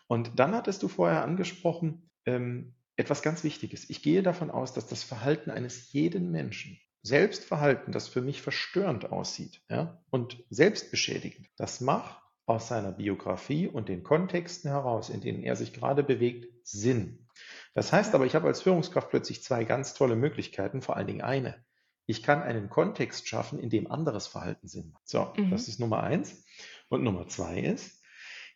Und 0.06 0.38
dann 0.38 0.54
hattest 0.54 0.82
du 0.82 0.88
vorher 0.88 1.22
angesprochen, 1.22 2.10
ähm, 2.26 2.74
etwas 2.96 3.22
ganz 3.22 3.44
Wichtiges. 3.44 3.88
Ich 3.88 4.02
gehe 4.02 4.22
davon 4.22 4.50
aus, 4.50 4.74
dass 4.74 4.86
das 4.86 5.02
Verhalten 5.02 5.50
eines 5.50 5.92
jeden 5.92 6.30
Menschen, 6.30 6.78
Selbstverhalten, 7.02 7.92
das 7.92 8.08
für 8.08 8.20
mich 8.20 8.42
verstörend 8.42 9.12
aussieht 9.12 9.62
ja, 9.70 10.02
und 10.10 10.44
selbstbeschädigend, 10.50 11.48
das 11.56 11.80
macht 11.80 12.20
aus 12.44 12.68
seiner 12.68 12.92
Biografie 12.92 13.68
und 13.68 13.88
den 13.88 14.02
Kontexten 14.02 14.70
heraus, 14.70 15.08
in 15.08 15.20
denen 15.20 15.42
er 15.42 15.54
sich 15.54 15.72
gerade 15.72 16.02
bewegt, 16.02 16.48
Sinn. 16.64 17.27
Das 17.74 17.92
heißt 17.92 18.14
aber, 18.14 18.26
ich 18.26 18.34
habe 18.34 18.46
als 18.46 18.62
Führungskraft 18.62 19.10
plötzlich 19.10 19.42
zwei 19.42 19.64
ganz 19.64 19.94
tolle 19.94 20.16
Möglichkeiten, 20.16 20.82
vor 20.82 20.96
allen 20.96 21.06
Dingen 21.06 21.22
eine. 21.22 21.64
Ich 22.06 22.22
kann 22.22 22.42
einen 22.42 22.70
Kontext 22.70 23.28
schaffen, 23.28 23.58
in 23.58 23.70
dem 23.70 23.90
anderes 23.90 24.26
Verhalten 24.26 24.66
Sinn 24.66 24.90
macht. 24.90 25.08
So, 25.08 25.32
mhm. 25.36 25.50
das 25.50 25.68
ist 25.68 25.78
Nummer 25.78 26.02
eins. 26.02 26.44
Und 26.88 27.04
Nummer 27.04 27.28
zwei 27.28 27.60
ist, 27.60 28.02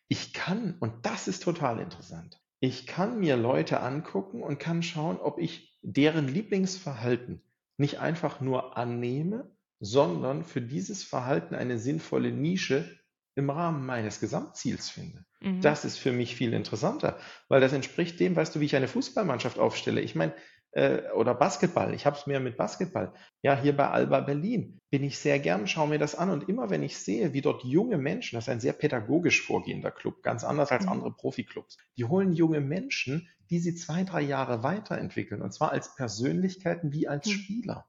ich 0.09 0.33
kann, 0.33 0.77
und 0.81 1.07
das 1.07 1.29
ist 1.29 1.42
total 1.42 1.79
interessant, 1.79 2.40
ich 2.61 2.87
kann 2.87 3.18
mir 3.18 3.37
Leute 3.37 3.81
angucken 3.81 4.42
und 4.42 4.59
kann 4.59 4.83
schauen, 4.83 5.18
ob 5.18 5.38
ich 5.38 5.77
deren 5.83 6.29
Lieblingsverhalten 6.29 7.42
nicht 7.77 7.98
einfach 7.98 8.40
nur 8.40 8.77
annehme, 8.77 9.51
sondern 9.81 10.44
für 10.44 10.62
dieses 10.62 11.03
Verhalten 11.03 11.55
eine 11.55 11.79
sinnvolle 11.79 12.31
Nische 12.31 12.88
im 13.35 13.51
Rahmen 13.51 13.87
meines 13.87 14.21
Gesamtziels 14.21 14.90
finde. 14.90 15.25
Mhm. 15.40 15.61
Das 15.61 15.85
ist 15.85 15.99
für 15.99 16.12
mich 16.12 16.37
viel 16.37 16.53
interessanter, 16.53 17.18
weil 17.49 17.61
das 17.61 17.73
entspricht 17.73 18.21
dem, 18.21 18.37
weißt 18.37 18.55
du, 18.55 18.61
wie 18.61 18.66
ich 18.66 18.77
eine 18.77 18.88
Fußballmannschaft 18.88 19.59
aufstelle. 19.59 20.01
Ich 20.01 20.14
meine, 20.14 20.35
äh, 20.73 21.11
oder 21.12 21.35
Basketball. 21.35 21.95
Ich 21.95 22.07
habe 22.07 22.16
es 22.16 22.27
mir 22.27 22.40
mit 22.40 22.57
Basketball. 22.57 23.12
Ja, 23.42 23.61
hier 23.61 23.77
bei 23.77 23.88
Alba 23.88 24.21
Berlin 24.21 24.81
bin 24.90 25.05
ich 25.05 25.18
sehr 25.18 25.38
gern, 25.38 25.66
schaue 25.66 25.88
mir 25.88 25.99
das 25.99 26.14
an 26.14 26.31
und 26.31 26.49
immer 26.49 26.71
wenn 26.71 26.83
ich 26.83 26.97
sehe, 26.97 27.33
wie 27.33 27.42
dort 27.42 27.62
junge 27.62 27.99
Menschen, 27.99 28.37
das 28.37 28.45
ist 28.45 28.49
ein 28.49 28.61
sehr 28.61 28.73
pädagogisch 28.73 29.42
vorgehender 29.42 29.90
Club, 29.90 30.23
ganz 30.23 30.45
anders 30.45 30.73
als 30.73 30.85
mhm. 30.85 30.92
andere 30.92 31.12
Profiklubs, 31.12 31.77
die 31.97 32.05
holen 32.05 32.33
junge 32.33 32.61
Menschen, 32.61 33.29
die 33.51 33.59
sie 33.59 33.75
zwei, 33.75 34.05
drei 34.05 34.23
Jahre 34.23 34.62
weiterentwickeln 34.62 35.42
und 35.42 35.53
zwar 35.53 35.73
als 35.73 35.95
Persönlichkeiten 35.95 36.92
wie 36.92 37.07
als 37.07 37.27
mhm. 37.27 37.33
Spieler. 37.33 37.87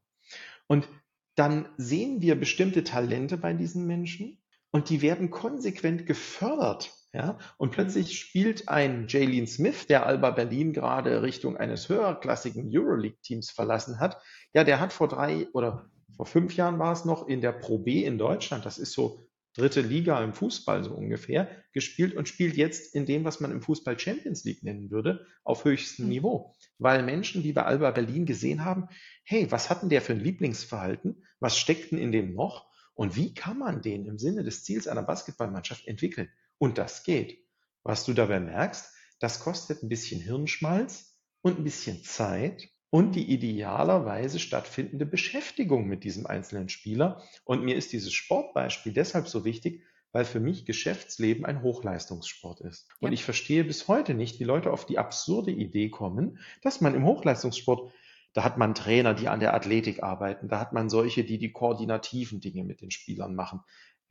Und 0.67 0.87
dann 1.35 1.69
sehen 1.77 2.21
wir 2.21 2.35
bestimmte 2.35 2.83
Talente 2.83 3.37
bei 3.37 3.53
diesen 3.53 3.87
Menschen 3.87 4.42
und 4.73 4.89
die 4.89 5.01
werden 5.01 5.29
konsequent 5.29 6.05
gefördert 6.05 6.91
ja, 7.13 7.37
und 7.57 7.69
mhm. 7.69 7.73
plötzlich 7.73 8.17
spielt 8.17 8.69
ein 8.69 9.05
Jalen 9.07 9.45
Smith, 9.45 9.85
der 9.85 10.07
Alba 10.07 10.31
Berlin 10.31 10.73
gerade 10.73 11.21
Richtung 11.21 11.55
eines 11.57 11.87
höherklassigen 11.87 12.69
Euroleague-Teams 12.75 13.51
verlassen 13.51 13.99
hat. 13.99 14.19
Ja, 14.53 14.63
der 14.63 14.79
hat 14.79 14.91
vor 14.91 15.07
drei 15.07 15.47
oder 15.53 15.91
vor 16.17 16.25
fünf 16.25 16.55
Jahren 16.55 16.79
war 16.79 16.91
es 16.91 17.05
noch 17.05 17.27
in 17.27 17.41
der 17.41 17.51
Pro 17.51 17.77
B 17.77 18.03
in 18.03 18.17
Deutschland, 18.17 18.65
das 18.65 18.79
ist 18.79 18.93
so 18.93 19.29
dritte 19.55 19.81
Liga 19.81 20.23
im 20.23 20.33
Fußball 20.33 20.83
so 20.83 20.95
ungefähr, 20.95 21.47
gespielt 21.73 22.15
und 22.15 22.27
spielt 22.27 22.57
jetzt 22.57 22.95
in 22.95 23.05
dem, 23.05 23.23
was 23.23 23.39
man 23.39 23.51
im 23.51 23.61
Fußball 23.61 23.99
Champions 23.99 24.43
League 24.43 24.63
nennen 24.63 24.89
würde, 24.89 25.27
auf 25.43 25.65
höchstem 25.65 26.05
mhm. 26.05 26.11
Niveau. 26.11 26.55
Weil 26.79 27.03
Menschen, 27.03 27.43
die 27.43 27.53
bei 27.53 27.63
Alba 27.63 27.91
Berlin 27.91 28.25
gesehen 28.25 28.65
haben, 28.65 28.87
hey, 29.23 29.51
was 29.51 29.69
hatten 29.69 29.89
der 29.89 30.01
für 30.01 30.13
ein 30.13 30.19
Lieblingsverhalten? 30.19 31.23
Was 31.39 31.59
steckt 31.59 31.91
denn 31.91 31.99
in 31.99 32.11
dem 32.11 32.33
noch? 32.33 32.72
Und 32.95 33.15
wie 33.15 33.33
kann 33.33 33.57
man 33.57 33.81
den 33.81 34.05
im 34.05 34.17
Sinne 34.17 34.43
des 34.43 34.63
Ziels 34.63 34.87
einer 34.87 35.03
Basketballmannschaft 35.03 35.87
entwickeln? 35.87 36.29
Und 36.57 36.77
das 36.77 37.03
geht. 37.03 37.39
Was 37.83 38.05
du 38.05 38.13
dabei 38.13 38.39
merkst, 38.39 38.93
das 39.19 39.39
kostet 39.39 39.83
ein 39.83 39.89
bisschen 39.89 40.21
Hirnschmalz 40.21 41.17
und 41.41 41.59
ein 41.59 41.63
bisschen 41.63 42.03
Zeit 42.03 42.69
und 42.89 43.15
die 43.15 43.31
idealerweise 43.31 44.39
stattfindende 44.39 45.05
Beschäftigung 45.05 45.87
mit 45.87 46.03
diesem 46.03 46.27
einzelnen 46.27 46.69
Spieler. 46.69 47.23
Und 47.43 47.63
mir 47.63 47.75
ist 47.75 47.91
dieses 47.91 48.13
Sportbeispiel 48.13 48.93
deshalb 48.93 49.27
so 49.27 49.43
wichtig, 49.45 49.83
weil 50.11 50.25
für 50.25 50.39
mich 50.39 50.65
Geschäftsleben 50.65 51.43
ein 51.43 51.63
Hochleistungssport 51.63 52.61
ist. 52.61 52.87
Und 52.99 53.09
ja. 53.09 53.13
ich 53.13 53.23
verstehe 53.23 53.63
bis 53.63 53.87
heute 53.87 54.13
nicht, 54.13 54.39
wie 54.39 54.43
Leute 54.43 54.71
auf 54.71 54.85
die 54.85 54.99
absurde 54.99 55.51
Idee 55.51 55.89
kommen, 55.89 56.37
dass 56.61 56.81
man 56.81 56.93
im 56.93 57.03
Hochleistungssport, 57.03 57.91
da 58.33 58.43
hat 58.43 58.57
man 58.57 58.75
Trainer, 58.75 59.13
die 59.13 59.29
an 59.29 59.39
der 59.39 59.53
Athletik 59.53 60.03
arbeiten, 60.03 60.47
da 60.47 60.59
hat 60.59 60.73
man 60.73 60.89
solche, 60.89 61.23
die 61.23 61.37
die 61.37 61.51
koordinativen 61.51 62.41
Dinge 62.41 62.63
mit 62.63 62.81
den 62.81 62.91
Spielern 62.91 63.35
machen. 63.35 63.61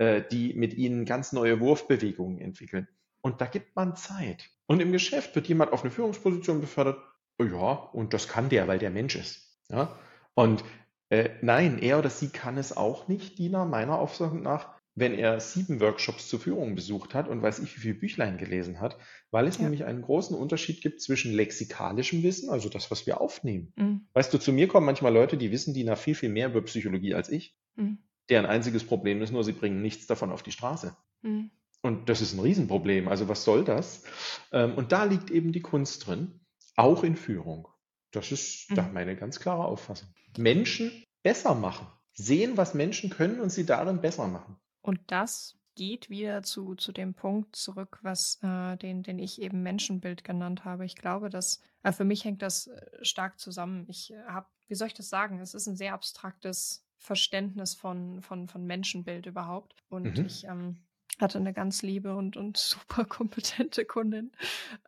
Äh, 0.03 0.25
die 0.33 0.53
mit 0.55 0.75
ihnen 0.75 1.05
ganz 1.05 1.33
neue 1.33 1.61
Wurfbewegungen 1.61 2.41
entwickeln. 2.41 2.89
Und 3.21 3.41
da 3.41 3.47
gibt 3.47 3.77
man 3.77 3.95
Zeit. 3.95 4.51
Und 4.67 4.81
im 4.81 4.91
Geschäft 4.91 5.37
wird 5.37 5.47
jemand 5.47 5.73
auf 5.73 5.83
eine 5.83 5.93
Führungsposition 5.93 6.61
befördert. 6.61 6.99
Oh 7.39 7.45
ja, 7.45 7.73
und 7.93 8.13
das 8.13 8.27
kann 8.27 8.49
der, 8.49 8.67
weil 8.67 8.81
der 8.81 8.91
Mensch 8.91 9.15
ist. 9.15 9.61
Ja? 9.69 9.97
Und 10.35 10.65
äh, 11.11 11.31
nein, 11.41 11.79
er 11.79 12.01
oder 12.01 12.11
sie 12.11 12.31
kann 12.31 12.59
es 12.59 12.77
auch 12.77 13.07
nicht, 13.07 13.39
Dina, 13.39 13.65
meiner 13.65 13.99
Auffassung 13.99 14.43
nach, 14.43 14.75
wenn 14.95 15.15
er 15.15 15.41
sieben 15.41 15.81
Workshops 15.81 16.29
zur 16.29 16.41
Führung 16.41 16.75
besucht 16.75 17.15
hat 17.15 17.29
und 17.29 17.41
weiß 17.41 17.61
ich, 17.61 17.77
wie 17.77 17.81
viel 17.81 17.95
Büchlein 17.95 18.37
gelesen 18.37 18.81
hat, 18.81 18.99
weil 19.31 19.47
es 19.47 19.57
ja. 19.57 19.63
nämlich 19.63 19.85
einen 19.85 20.03
großen 20.03 20.37
Unterschied 20.37 20.83
gibt 20.83 21.01
zwischen 21.01 21.33
lexikalischem 21.33 22.23
Wissen, 22.23 22.51
also 22.51 22.69
das, 22.69 22.91
was 22.91 23.07
wir 23.07 23.21
aufnehmen. 23.21 23.73
Mhm. 23.77 24.07
Weißt 24.13 24.33
du, 24.35 24.39
zu 24.39 24.53
mir 24.53 24.69
kommen 24.69 24.87
manchmal 24.87 25.13
Leute, 25.13 25.37
die 25.37 25.51
wissen, 25.51 25.73
die 25.73 25.85
nach 25.85 25.99
viel, 25.99 26.15
viel 26.15 26.29
mehr 26.29 26.49
über 26.49 26.63
Psychologie 26.63 27.15
als 27.15 27.31
ich. 27.31 27.57
Mhm. 27.77 27.99
Deren 28.29 28.47
einziges 28.47 28.85
Problem 28.85 29.23
ist 29.23 29.33
nur, 29.33 29.45
sie 29.45 29.53
bringen 29.53 29.81
nichts 29.81 30.07
davon 30.07 30.31
auf 30.31 30.43
die 30.43 30.53
Straße. 30.53 30.95
Mhm. 31.23 31.51
Und 31.81 32.09
das 32.09 32.21
ist 32.21 32.35
ein 32.35 32.41
Riesenproblem. 32.41 33.09
Also 33.09 33.29
was 33.29 33.45
soll 33.45 33.65
das? 33.65 34.05
Ähm, 34.53 34.75
und 34.75 34.93
da 34.93 35.05
liegt 35.05 35.31
eben 35.31 35.53
die 35.53 35.63
Kunst 35.63 36.07
drin, 36.07 36.41
auch 36.77 37.03
in 37.03 37.17
Führung. 37.17 37.67
Das 38.13 38.31
ist 38.31 38.71
mhm. 38.71 38.75
da 38.75 38.91
meine 38.93 39.17
ganz 39.17 39.41
klare 39.41 39.65
Auffassung. 39.65 40.09
Menschen 40.37 40.93
besser 41.23 41.55
machen. 41.55 41.87
Sehen, 42.13 42.57
was 42.57 42.75
Menschen 42.75 43.09
können 43.11 43.41
und 43.41 43.51
sie 43.51 43.65
darin 43.65 44.03
besser 44.03 44.29
machen. 44.29 44.57
Und 44.83 45.01
das 45.07 45.57
geht 45.75 46.11
wieder 46.11 46.43
zu, 46.43 46.75
zu 46.75 46.93
dem 46.93 47.15
Punkt 47.15 47.57
zurück, 47.57 47.99
was 48.03 48.39
äh, 48.43 48.77
den, 48.77 49.03
den 49.03 49.19
ich 49.19 49.41
eben 49.41 49.63
Menschenbild 49.63 50.25
genannt 50.25 50.65
habe. 50.65 50.85
Ich 50.85 50.97
glaube, 50.97 51.31
dass 51.31 51.61
äh, 51.83 51.93
für 51.93 52.05
mich 52.05 52.25
hängt 52.25 52.43
das 52.43 52.67
äh, 52.67 53.05
stark 53.05 53.41
zusammen. 53.41 53.87
Ich 53.89 54.13
äh, 54.13 54.23
habe, 54.25 54.47
wie 54.69 54.75
soll 54.75 54.89
ich 54.89 54.95
das 54.95 55.09
sagen? 55.09 55.41
Es 55.41 55.55
ist 55.55 55.67
ein 55.67 55.77
sehr 55.77 55.95
abstraktes 55.95 56.85
Verständnis 56.99 57.75
von, 57.75 58.21
von, 58.23 58.49
von 58.49 58.67
Menschenbild 58.67 59.27
überhaupt. 59.27 59.75
Und 59.89 60.19
mhm. 60.19 60.27
ich 60.27 60.45
ähm, 60.45 60.77
hatte 61.19 61.39
eine 61.39 61.53
ganz 61.53 61.83
liebe 61.83 62.15
und, 62.15 62.37
und 62.37 62.57
super 62.59 63.05
kompetente 63.05 63.85
Kundin, 63.85 64.33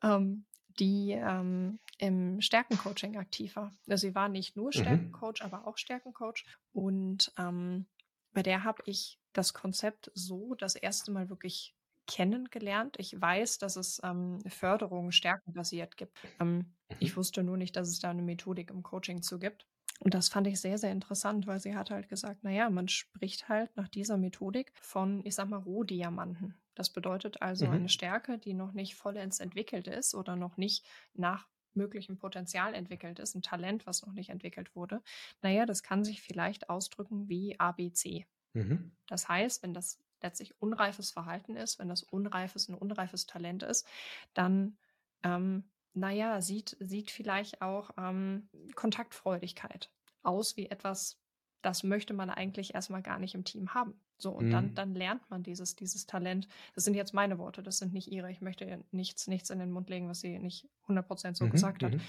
ähm, 0.02 0.44
die 0.78 1.12
ähm, 1.12 1.78
im 1.98 2.40
Stärkencoaching 2.40 3.16
aktiv 3.16 3.56
war. 3.56 3.72
Also 3.88 4.08
sie 4.08 4.14
war 4.14 4.28
nicht 4.28 4.56
nur 4.56 4.66
mhm. 4.66 4.72
Stärkencoach, 4.72 5.40
mhm. 5.40 5.46
aber 5.46 5.66
auch 5.66 5.78
Stärkencoach. 5.78 6.44
Und 6.72 7.32
ähm, 7.38 7.86
bei 8.34 8.42
der 8.42 8.64
habe 8.64 8.82
ich 8.86 9.18
das 9.32 9.54
Konzept 9.54 10.10
so 10.14 10.54
das 10.54 10.74
erste 10.74 11.10
Mal 11.10 11.30
wirklich 11.30 11.74
kennengelernt. 12.06 12.96
Ich 12.98 13.18
weiß, 13.18 13.58
dass 13.58 13.76
es 13.76 14.00
ähm, 14.04 14.40
Förderung 14.46 15.10
stärkenbasiert 15.10 15.96
gibt. 15.96 16.18
Ähm, 16.40 16.74
ich 16.98 17.12
mhm. 17.12 17.16
wusste 17.16 17.42
nur 17.42 17.56
nicht, 17.56 17.76
dass 17.76 17.88
es 17.88 17.98
da 17.98 18.10
eine 18.10 18.22
Methodik 18.22 18.70
im 18.70 18.82
Coaching 18.82 19.22
zu 19.22 19.38
gibt. 19.38 19.66
Und 20.00 20.12
das 20.12 20.28
fand 20.28 20.46
ich 20.46 20.60
sehr, 20.60 20.76
sehr 20.76 20.90
interessant, 20.90 21.46
weil 21.46 21.60
sie 21.60 21.76
hat 21.76 21.90
halt 21.90 22.08
gesagt, 22.08 22.42
naja, 22.42 22.68
man 22.68 22.88
spricht 22.88 23.48
halt 23.48 23.74
nach 23.76 23.88
dieser 23.88 24.18
Methodik 24.18 24.72
von, 24.82 25.24
ich 25.24 25.34
sag 25.34 25.48
mal, 25.48 25.58
Rohdiamanten. 25.58 26.54
Das 26.74 26.90
bedeutet 26.90 27.40
also 27.40 27.66
mhm. 27.66 27.72
eine 27.72 27.88
Stärke, 27.88 28.38
die 28.38 28.54
noch 28.54 28.72
nicht 28.72 28.96
vollends 28.96 29.40
entwickelt 29.40 29.86
ist 29.86 30.14
oder 30.14 30.36
noch 30.36 30.56
nicht 30.56 30.84
nach 31.14 31.46
möglichem 31.76 32.18
Potenzial 32.18 32.74
entwickelt 32.74 33.18
ist, 33.18 33.34
ein 33.34 33.42
Talent, 33.42 33.86
was 33.86 34.04
noch 34.04 34.12
nicht 34.12 34.30
entwickelt 34.30 34.74
wurde. 34.74 35.02
Naja, 35.42 35.66
das 35.66 35.82
kann 35.82 36.04
sich 36.04 36.22
vielleicht 36.22 36.68
ausdrücken 36.68 37.28
wie 37.28 37.58
ABC. 37.58 38.26
Mhm. 38.52 38.92
Das 39.06 39.28
heißt, 39.28 39.62
wenn 39.62 39.74
das 39.74 39.98
letztlich 40.22 40.60
unreifes 40.60 41.10
Verhalten 41.10 41.56
ist, 41.56 41.78
wenn 41.78 41.88
das 41.88 42.02
unreifes 42.02 42.68
ein 42.68 42.74
unreifes 42.74 43.26
Talent 43.26 43.62
ist, 43.62 43.86
dann 44.32 44.76
ähm, 45.22 45.64
naja, 45.94 46.40
sieht, 46.40 46.76
sieht 46.80 47.10
vielleicht 47.10 47.62
auch 47.62 47.90
ähm, 47.96 48.48
Kontaktfreudigkeit 48.74 49.90
aus 50.22 50.56
wie 50.56 50.66
etwas, 50.66 51.18
das 51.64 51.82
möchte 51.82 52.12
man 52.12 52.30
eigentlich 52.30 52.74
erstmal 52.74 53.02
gar 53.02 53.18
nicht 53.18 53.34
im 53.34 53.44
Team 53.44 53.72
haben. 53.72 53.94
So, 54.18 54.30
und 54.30 54.46
mhm. 54.46 54.50
dann, 54.50 54.74
dann 54.74 54.94
lernt 54.94 55.28
man 55.30 55.42
dieses, 55.42 55.76
dieses 55.76 56.06
Talent. 56.06 56.46
Das 56.74 56.84
sind 56.84 56.94
jetzt 56.94 57.14
meine 57.14 57.38
Worte, 57.38 57.62
das 57.62 57.78
sind 57.78 57.92
nicht 57.92 58.12
ihre. 58.12 58.30
Ich 58.30 58.40
möchte 58.40 58.84
nichts, 58.92 59.26
nichts 59.26 59.50
in 59.50 59.58
den 59.58 59.72
Mund 59.72 59.88
legen, 59.88 60.08
was 60.08 60.20
sie 60.20 60.38
nicht 60.38 60.68
100% 60.88 61.34
so 61.34 61.46
mhm, 61.46 61.50
gesagt 61.50 61.82
hat. 61.82 61.94
Mhm. 61.94 62.00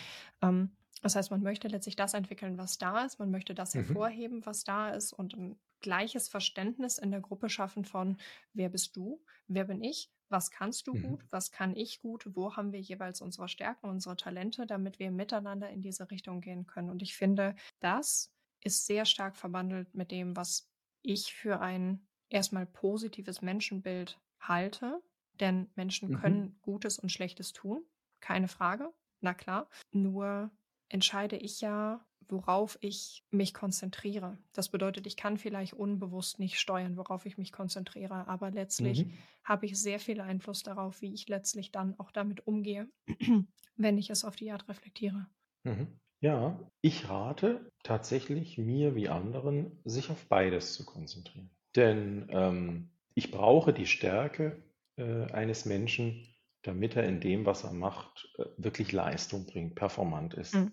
Ähm, 0.41 0.69
das 1.01 1.15
heißt, 1.15 1.31
man 1.31 1.41
möchte 1.41 1.67
letztlich 1.67 1.95
das 1.95 2.13
entwickeln, 2.13 2.57
was 2.57 2.77
da 2.77 3.05
ist. 3.05 3.19
Man 3.19 3.31
möchte 3.31 3.55
das 3.55 3.73
mhm. 3.73 3.85
hervorheben, 3.85 4.45
was 4.45 4.63
da 4.63 4.89
ist 4.89 5.13
und 5.13 5.33
ein 5.33 5.55
gleiches 5.79 6.27
Verständnis 6.27 6.97
in 6.97 7.11
der 7.11 7.21
Gruppe 7.21 7.49
schaffen 7.49 7.85
von, 7.85 8.17
wer 8.53 8.69
bist 8.69 8.95
du, 8.95 9.23
wer 9.47 9.65
bin 9.65 9.83
ich, 9.83 10.11
was 10.29 10.51
kannst 10.51 10.87
du 10.87 10.95
mhm. 10.95 11.03
gut, 11.03 11.25
was 11.29 11.51
kann 11.51 11.75
ich 11.75 12.01
gut, 12.01 12.35
wo 12.35 12.55
haben 12.55 12.71
wir 12.73 12.81
jeweils 12.81 13.21
unsere 13.21 13.47
Stärken, 13.47 13.87
unsere 13.87 14.17
Talente, 14.17 14.65
damit 14.65 14.99
wir 14.99 15.11
miteinander 15.11 15.69
in 15.69 15.81
diese 15.81 16.09
Richtung 16.11 16.41
gehen 16.41 16.65
können. 16.65 16.89
Und 16.89 17.01
ich 17.01 17.15
finde, 17.15 17.55
das 17.79 18.34
ist 18.65 18.85
sehr 18.85 19.05
stark 19.05 19.37
verwandelt 19.37 19.93
mit 19.93 20.11
dem, 20.11 20.35
was 20.35 20.69
ich 21.01 21.33
für 21.33 21.61
ein 21.61 22.05
erstmal 22.29 22.65
positives 22.65 23.41
Menschenbild 23.41 24.19
halte. 24.39 25.01
Denn 25.39 25.69
Menschen 25.75 26.09
mhm. 26.09 26.17
können 26.17 26.59
Gutes 26.61 26.97
und 26.97 27.11
Schlechtes 27.11 27.53
tun, 27.53 27.83
keine 28.21 28.47
Frage, 28.47 28.93
na 29.21 29.33
klar. 29.33 29.69
Nur 29.91 30.49
entscheide 30.89 31.35
ich 31.35 31.61
ja, 31.61 32.05
worauf 32.27 32.77
ich 32.81 33.23
mich 33.29 33.53
konzentriere. 33.53 34.37
Das 34.53 34.69
bedeutet, 34.69 35.05
ich 35.05 35.17
kann 35.17 35.37
vielleicht 35.37 35.73
unbewusst 35.73 36.39
nicht 36.39 36.59
steuern, 36.59 36.97
worauf 36.97 37.25
ich 37.25 37.37
mich 37.37 37.51
konzentriere, 37.51 38.27
aber 38.27 38.49
letztlich 38.49 39.05
mhm. 39.05 39.13
habe 39.43 39.65
ich 39.67 39.79
sehr 39.79 39.99
viel 39.99 40.21
Einfluss 40.21 40.63
darauf, 40.63 41.01
wie 41.01 41.13
ich 41.13 41.27
letztlich 41.27 41.71
dann 41.71 41.99
auch 41.99 42.11
damit 42.11 42.47
umgehe, 42.47 42.89
wenn 43.75 43.97
ich 43.97 44.09
es 44.09 44.25
auf 44.25 44.35
die 44.35 44.51
Art 44.51 44.67
reflektiere. 44.67 45.27
Mhm. 45.63 45.99
Ja, 46.25 46.59
ich 46.81 47.07
rate 47.07 47.71
tatsächlich 47.83 48.57
mir 48.57 48.95
wie 48.95 49.09
anderen, 49.09 49.79
sich 49.85 50.09
auf 50.09 50.25
beides 50.25 50.73
zu 50.73 50.83
konzentrieren. 50.83 51.51
Denn 51.75 52.27
ähm, 52.31 52.89
ich 53.13 53.29
brauche 53.29 53.73
die 53.73 53.85
Stärke 53.85 54.63
äh, 54.97 55.25
eines 55.31 55.65
Menschen, 55.65 56.27
damit 56.63 56.95
er 56.95 57.03
in 57.03 57.19
dem, 57.19 57.45
was 57.45 57.63
er 57.63 57.73
macht, 57.73 58.27
äh, 58.39 58.45
wirklich 58.57 58.91
Leistung 58.91 59.45
bringt, 59.45 59.75
performant 59.75 60.33
ist. 60.33 60.55
Mhm. 60.55 60.71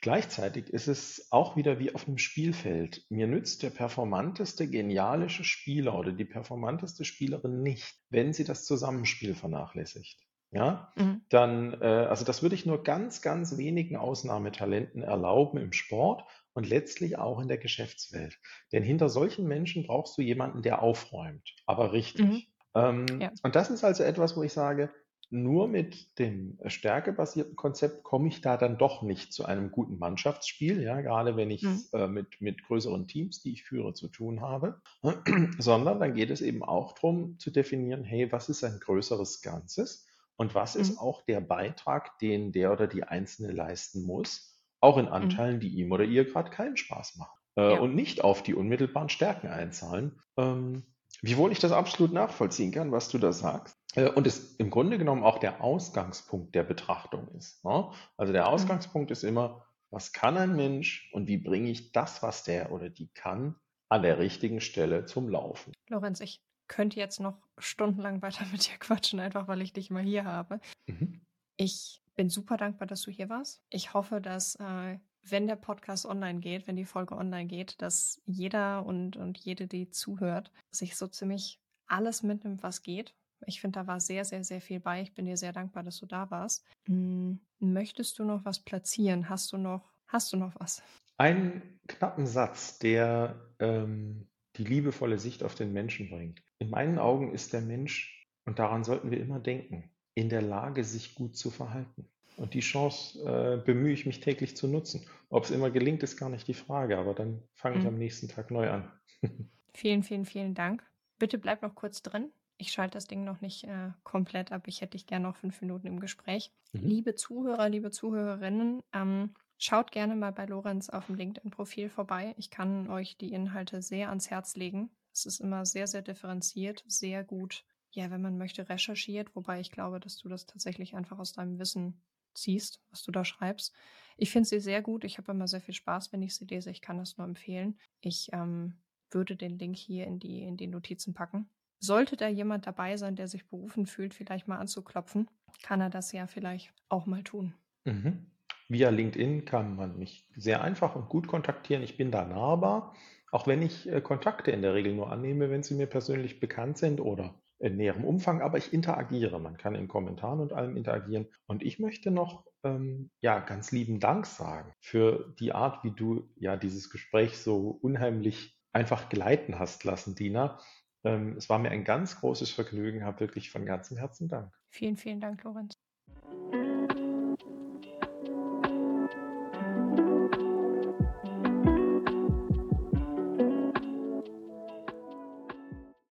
Gleichzeitig 0.00 0.68
ist 0.68 0.86
es 0.86 1.26
auch 1.32 1.56
wieder 1.56 1.80
wie 1.80 1.92
auf 1.92 2.06
einem 2.06 2.18
Spielfeld. 2.18 3.04
Mir 3.10 3.26
nützt 3.26 3.64
der 3.64 3.70
performanteste, 3.70 4.70
genialische 4.70 5.42
Spieler 5.42 5.98
oder 5.98 6.12
die 6.12 6.24
performanteste 6.24 7.04
Spielerin 7.04 7.64
nicht, 7.64 7.96
wenn 8.10 8.32
sie 8.32 8.44
das 8.44 8.64
Zusammenspiel 8.64 9.34
vernachlässigt. 9.34 10.20
Ja, 10.52 10.92
mhm. 10.96 11.22
dann, 11.30 11.80
äh, 11.80 11.86
also 11.86 12.26
das 12.26 12.42
würde 12.42 12.54
ich 12.54 12.66
nur 12.66 12.82
ganz, 12.82 13.22
ganz 13.22 13.56
wenigen 13.56 13.96
Ausnahmetalenten 13.96 15.02
erlauben 15.02 15.58
im 15.58 15.72
Sport 15.72 16.24
und 16.52 16.68
letztlich 16.68 17.18
auch 17.18 17.40
in 17.40 17.48
der 17.48 17.56
Geschäftswelt. 17.56 18.38
Denn 18.70 18.82
hinter 18.82 19.08
solchen 19.08 19.48
Menschen 19.48 19.86
brauchst 19.86 20.16
du 20.18 20.22
jemanden, 20.22 20.60
der 20.60 20.82
aufräumt, 20.82 21.54
aber 21.66 21.94
richtig. 21.94 22.26
Mhm. 22.26 22.42
Ähm, 22.74 23.06
ja. 23.20 23.30
Und 23.42 23.56
das 23.56 23.70
ist 23.70 23.82
also 23.82 24.02
etwas, 24.02 24.36
wo 24.36 24.42
ich 24.42 24.52
sage, 24.52 24.90
nur 25.30 25.66
mit 25.66 26.18
dem 26.18 26.58
stärkebasierten 26.66 27.56
Konzept 27.56 28.02
komme 28.02 28.28
ich 28.28 28.42
da 28.42 28.58
dann 28.58 28.76
doch 28.76 29.00
nicht 29.00 29.32
zu 29.32 29.46
einem 29.46 29.70
guten 29.70 29.98
Mannschaftsspiel, 29.98 30.82
ja, 30.82 31.00
gerade 31.00 31.34
wenn 31.38 31.50
ich 31.50 31.62
mhm. 31.62 31.82
äh, 31.94 32.06
mit, 32.06 32.42
mit 32.42 32.62
größeren 32.64 33.08
Teams, 33.08 33.40
die 33.40 33.54
ich 33.54 33.64
führe, 33.64 33.94
zu 33.94 34.08
tun 34.08 34.42
habe, 34.42 34.82
sondern 35.58 36.00
dann 36.00 36.12
geht 36.12 36.28
es 36.28 36.42
eben 36.42 36.62
auch 36.62 36.92
darum 36.92 37.38
zu 37.38 37.50
definieren, 37.50 38.04
hey, 38.04 38.30
was 38.30 38.50
ist 38.50 38.62
ein 38.62 38.78
größeres 38.78 39.40
Ganzes 39.40 40.06
und 40.36 40.54
was 40.54 40.74
mhm. 40.74 40.80
ist 40.80 40.98
auch 40.98 41.22
der 41.22 41.40
Beitrag, 41.40 42.18
den 42.18 42.52
der 42.52 42.72
oder 42.72 42.86
die 42.86 43.04
Einzelne 43.04 43.52
leisten 43.52 44.02
muss, 44.02 44.60
auch 44.80 44.98
in 44.98 45.06
mhm. 45.06 45.12
Anteilen, 45.12 45.56
mhm. 45.56 45.60
die 45.60 45.68
ihm 45.68 45.92
oder 45.92 46.04
ihr 46.04 46.24
gerade 46.24 46.50
keinen 46.50 46.76
Spaß 46.76 47.16
machen 47.16 47.38
äh, 47.56 47.74
ja. 47.74 47.80
und 47.80 47.94
nicht 47.94 48.24
auf 48.24 48.42
die 48.42 48.54
unmittelbaren 48.54 49.08
Stärken 49.08 49.48
einzahlen. 49.48 50.20
Ähm, 50.36 50.84
Wiewohl 51.20 51.52
ich 51.52 51.60
das 51.60 51.72
absolut 51.72 52.12
nachvollziehen 52.12 52.72
kann, 52.72 52.90
was 52.90 53.08
du 53.08 53.18
da 53.18 53.32
sagst. 53.32 53.76
Äh, 53.94 54.08
und 54.10 54.26
es 54.26 54.56
im 54.56 54.70
Grunde 54.70 54.98
genommen 54.98 55.22
auch 55.22 55.38
der 55.38 55.62
Ausgangspunkt 55.62 56.54
der 56.54 56.64
Betrachtung 56.64 57.28
ist. 57.36 57.64
Ne? 57.64 57.90
Also 58.16 58.32
der 58.32 58.42
mhm. 58.42 58.48
Ausgangspunkt 58.48 59.10
ist 59.10 59.22
immer, 59.22 59.66
was 59.90 60.12
kann 60.12 60.36
ein 60.36 60.56
Mensch 60.56 61.10
und 61.12 61.28
wie 61.28 61.36
bringe 61.36 61.70
ich 61.70 61.92
das, 61.92 62.22
was 62.22 62.44
der 62.44 62.72
oder 62.72 62.88
die 62.88 63.08
kann, 63.12 63.56
an 63.88 64.02
der 64.02 64.18
richtigen 64.18 64.60
Stelle 64.62 65.04
zum 65.04 65.28
Laufen. 65.28 65.74
Lorenz, 65.88 66.20
ich 66.20 66.42
könnte 66.68 66.98
jetzt 66.98 67.20
noch 67.20 67.38
stundenlang 67.58 68.22
weiter 68.22 68.44
mit 68.52 68.66
dir 68.66 68.78
quatschen, 68.78 69.20
einfach 69.20 69.48
weil 69.48 69.62
ich 69.62 69.72
dich 69.72 69.90
mal 69.90 70.02
hier 70.02 70.24
habe. 70.24 70.60
Mhm. 70.86 71.20
Ich 71.56 72.02
bin 72.14 72.28
super 72.28 72.56
dankbar, 72.56 72.86
dass 72.86 73.02
du 73.02 73.10
hier 73.10 73.28
warst. 73.28 73.62
Ich 73.70 73.94
hoffe, 73.94 74.20
dass 74.20 74.56
äh, 74.56 74.98
wenn 75.22 75.46
der 75.46 75.56
Podcast 75.56 76.06
online 76.06 76.40
geht, 76.40 76.66
wenn 76.66 76.76
die 76.76 76.84
Folge 76.84 77.16
online 77.16 77.46
geht, 77.46 77.80
dass 77.80 78.20
jeder 78.26 78.84
und, 78.84 79.16
und 79.16 79.38
jede, 79.38 79.66
die 79.66 79.88
zuhört, 79.90 80.50
sich 80.70 80.96
so 80.96 81.06
ziemlich 81.06 81.60
alles 81.86 82.22
mitnimmt, 82.22 82.62
was 82.62 82.82
geht. 82.82 83.14
Ich 83.46 83.60
finde, 83.60 83.80
da 83.80 83.86
war 83.86 84.00
sehr, 84.00 84.24
sehr, 84.24 84.44
sehr 84.44 84.60
viel 84.60 84.80
bei. 84.80 85.02
Ich 85.02 85.14
bin 85.14 85.26
dir 85.26 85.36
sehr 85.36 85.52
dankbar, 85.52 85.82
dass 85.82 85.98
du 85.98 86.06
da 86.06 86.30
warst. 86.30 86.64
Hm, 86.86 87.40
möchtest 87.58 88.18
du 88.18 88.24
noch 88.24 88.44
was 88.44 88.60
platzieren? 88.60 89.28
Hast 89.28 89.52
du 89.52 89.58
noch, 89.58 89.92
hast 90.06 90.32
du 90.32 90.36
noch 90.36 90.58
was? 90.60 90.82
Einen 91.18 91.80
knappen 91.88 92.26
Satz, 92.26 92.78
der 92.78 93.52
ähm, 93.58 94.28
die 94.56 94.64
liebevolle 94.64 95.18
Sicht 95.18 95.42
auf 95.42 95.54
den 95.54 95.72
Menschen 95.72 96.08
bringt. 96.10 96.42
In 96.62 96.70
meinen 96.70 97.00
Augen 97.00 97.34
ist 97.34 97.52
der 97.52 97.60
Mensch, 97.60 98.24
und 98.44 98.60
daran 98.60 98.84
sollten 98.84 99.10
wir 99.10 99.18
immer 99.18 99.40
denken, 99.40 99.90
in 100.14 100.28
der 100.28 100.42
Lage, 100.42 100.84
sich 100.84 101.16
gut 101.16 101.36
zu 101.36 101.50
verhalten. 101.50 102.08
Und 102.36 102.54
die 102.54 102.60
Chance 102.60 103.18
äh, 103.18 103.56
bemühe 103.56 103.92
ich 103.92 104.06
mich 104.06 104.20
täglich 104.20 104.56
zu 104.56 104.68
nutzen. 104.68 105.04
Ob 105.28 105.42
es 105.42 105.50
immer 105.50 105.72
gelingt, 105.72 106.04
ist 106.04 106.16
gar 106.16 106.28
nicht 106.28 106.46
die 106.46 106.54
Frage, 106.54 106.98
aber 106.98 107.14
dann 107.14 107.42
fange 107.54 107.78
ich 107.78 107.82
mhm. 107.82 107.88
am 107.88 107.98
nächsten 107.98 108.28
Tag 108.28 108.52
neu 108.52 108.70
an. 108.70 108.92
vielen, 109.74 110.04
vielen, 110.04 110.24
vielen 110.24 110.54
Dank. 110.54 110.88
Bitte 111.18 111.36
bleib 111.36 111.62
noch 111.62 111.74
kurz 111.74 112.00
drin. 112.00 112.30
Ich 112.58 112.70
schalte 112.70 112.92
das 112.92 113.08
Ding 113.08 113.24
noch 113.24 113.40
nicht 113.40 113.64
äh, 113.64 113.90
komplett 114.04 114.52
ab. 114.52 114.68
Ich 114.68 114.82
hätte 114.82 114.92
dich 114.92 115.08
gerne 115.08 115.26
noch 115.26 115.34
fünf 115.34 115.60
Minuten 115.62 115.88
im 115.88 115.98
Gespräch. 115.98 116.52
Mhm. 116.74 116.86
Liebe 116.86 117.16
Zuhörer, 117.16 117.70
liebe 117.70 117.90
Zuhörerinnen, 117.90 118.84
ähm, 118.92 119.34
schaut 119.58 119.90
gerne 119.90 120.14
mal 120.14 120.30
bei 120.30 120.46
Lorenz 120.46 120.90
auf 120.90 121.06
dem 121.06 121.16
LinkedIn-Profil 121.16 121.90
vorbei. 121.90 122.36
Ich 122.38 122.50
kann 122.50 122.88
euch 122.88 123.16
die 123.16 123.32
Inhalte 123.32 123.82
sehr 123.82 124.10
ans 124.10 124.30
Herz 124.30 124.54
legen. 124.54 124.90
Es 125.12 125.26
ist 125.26 125.40
immer 125.40 125.66
sehr, 125.66 125.86
sehr 125.86 126.02
differenziert, 126.02 126.84
sehr 126.86 127.24
gut, 127.24 127.64
ja, 127.90 128.10
wenn 128.10 128.22
man 128.22 128.38
möchte, 128.38 128.68
recherchiert, 128.68 129.34
wobei 129.36 129.60
ich 129.60 129.70
glaube, 129.70 130.00
dass 130.00 130.16
du 130.16 130.28
das 130.28 130.46
tatsächlich 130.46 130.94
einfach 130.94 131.18
aus 131.18 131.32
deinem 131.32 131.58
Wissen 131.58 132.00
ziehst, 132.34 132.80
was 132.90 133.02
du 133.02 133.12
da 133.12 133.24
schreibst. 133.24 133.74
Ich 134.16 134.30
finde 134.30 134.48
sie 134.48 134.60
sehr 134.60 134.82
gut. 134.82 135.04
Ich 135.04 135.18
habe 135.18 135.32
immer 135.32 135.48
sehr 135.48 135.60
viel 135.60 135.74
Spaß, 135.74 136.12
wenn 136.12 136.22
ich 136.22 136.34
sie 136.34 136.46
lese. 136.46 136.70
Ich 136.70 136.80
kann 136.80 136.98
das 136.98 137.18
nur 137.18 137.26
empfehlen. 137.26 137.78
Ich 138.00 138.30
ähm, 138.32 138.74
würde 139.10 139.36
den 139.36 139.58
Link 139.58 139.76
hier 139.76 140.06
in 140.06 140.18
die, 140.18 140.42
in 140.42 140.56
die 140.56 140.66
Notizen 140.66 141.14
packen. 141.14 141.48
Sollte 141.78 142.16
da 142.16 142.28
jemand 142.28 142.66
dabei 142.66 142.96
sein, 142.96 143.16
der 143.16 143.28
sich 143.28 143.48
berufen 143.48 143.86
fühlt, 143.86 144.14
vielleicht 144.14 144.46
mal 144.46 144.58
anzuklopfen, 144.58 145.28
kann 145.62 145.80
er 145.80 145.90
das 145.90 146.12
ja 146.12 146.26
vielleicht 146.26 146.72
auch 146.88 147.06
mal 147.06 147.24
tun. 147.24 147.54
Mhm. 147.84 148.30
Via 148.68 148.88
LinkedIn 148.88 149.44
kann 149.44 149.74
man 149.76 149.98
mich 149.98 150.26
sehr 150.36 150.62
einfach 150.62 150.94
und 150.94 151.08
gut 151.08 151.26
kontaktieren. 151.26 151.82
Ich 151.82 151.96
bin 151.96 152.10
da 152.10 152.24
nahbar, 152.24 152.94
auch 153.32 153.46
wenn 153.46 153.62
ich 153.62 153.90
äh, 153.90 154.00
Kontakte 154.00 154.52
in 154.52 154.62
der 154.62 154.74
Regel 154.74 154.94
nur 154.94 155.10
annehme, 155.10 155.50
wenn 155.50 155.62
sie 155.62 155.74
mir 155.74 155.86
persönlich 155.86 156.38
bekannt 156.38 156.78
sind 156.78 157.00
oder 157.00 157.34
in 157.58 157.76
näherem 157.76 158.04
Umfang, 158.04 158.42
aber 158.42 158.58
ich 158.58 158.72
interagiere. 158.72 159.40
Man 159.40 159.56
kann 159.56 159.74
in 159.74 159.88
Kommentaren 159.88 160.40
und 160.40 160.52
allem 160.52 160.76
interagieren. 160.76 161.26
Und 161.46 161.62
ich 161.62 161.78
möchte 161.78 162.10
noch 162.10 162.44
ähm, 162.62 163.10
ja 163.20 163.40
ganz 163.40 163.72
lieben 163.72 164.00
Dank 164.00 164.26
sagen 164.26 164.72
für 164.80 165.34
die 165.38 165.52
Art, 165.52 165.82
wie 165.82 165.92
du 165.92 166.28
ja 166.36 166.56
dieses 166.56 166.90
Gespräch 166.90 167.38
so 167.38 167.70
unheimlich 167.80 168.58
einfach 168.72 169.08
gleiten 169.08 169.58
hast 169.58 169.84
lassen, 169.84 170.14
Dina. 170.14 170.58
Ähm, 171.04 171.36
es 171.36 171.48
war 171.48 171.58
mir 171.58 171.70
ein 171.70 171.84
ganz 171.84 172.20
großes 172.20 172.50
Vergnügen, 172.50 173.04
habe 173.04 173.20
wirklich 173.20 173.50
von 173.50 173.64
ganzem 173.64 173.96
Herzen 173.96 174.28
Dank. 174.28 174.52
Vielen, 174.68 174.96
vielen 174.96 175.20
Dank, 175.20 175.42
Lorenz. 175.44 175.81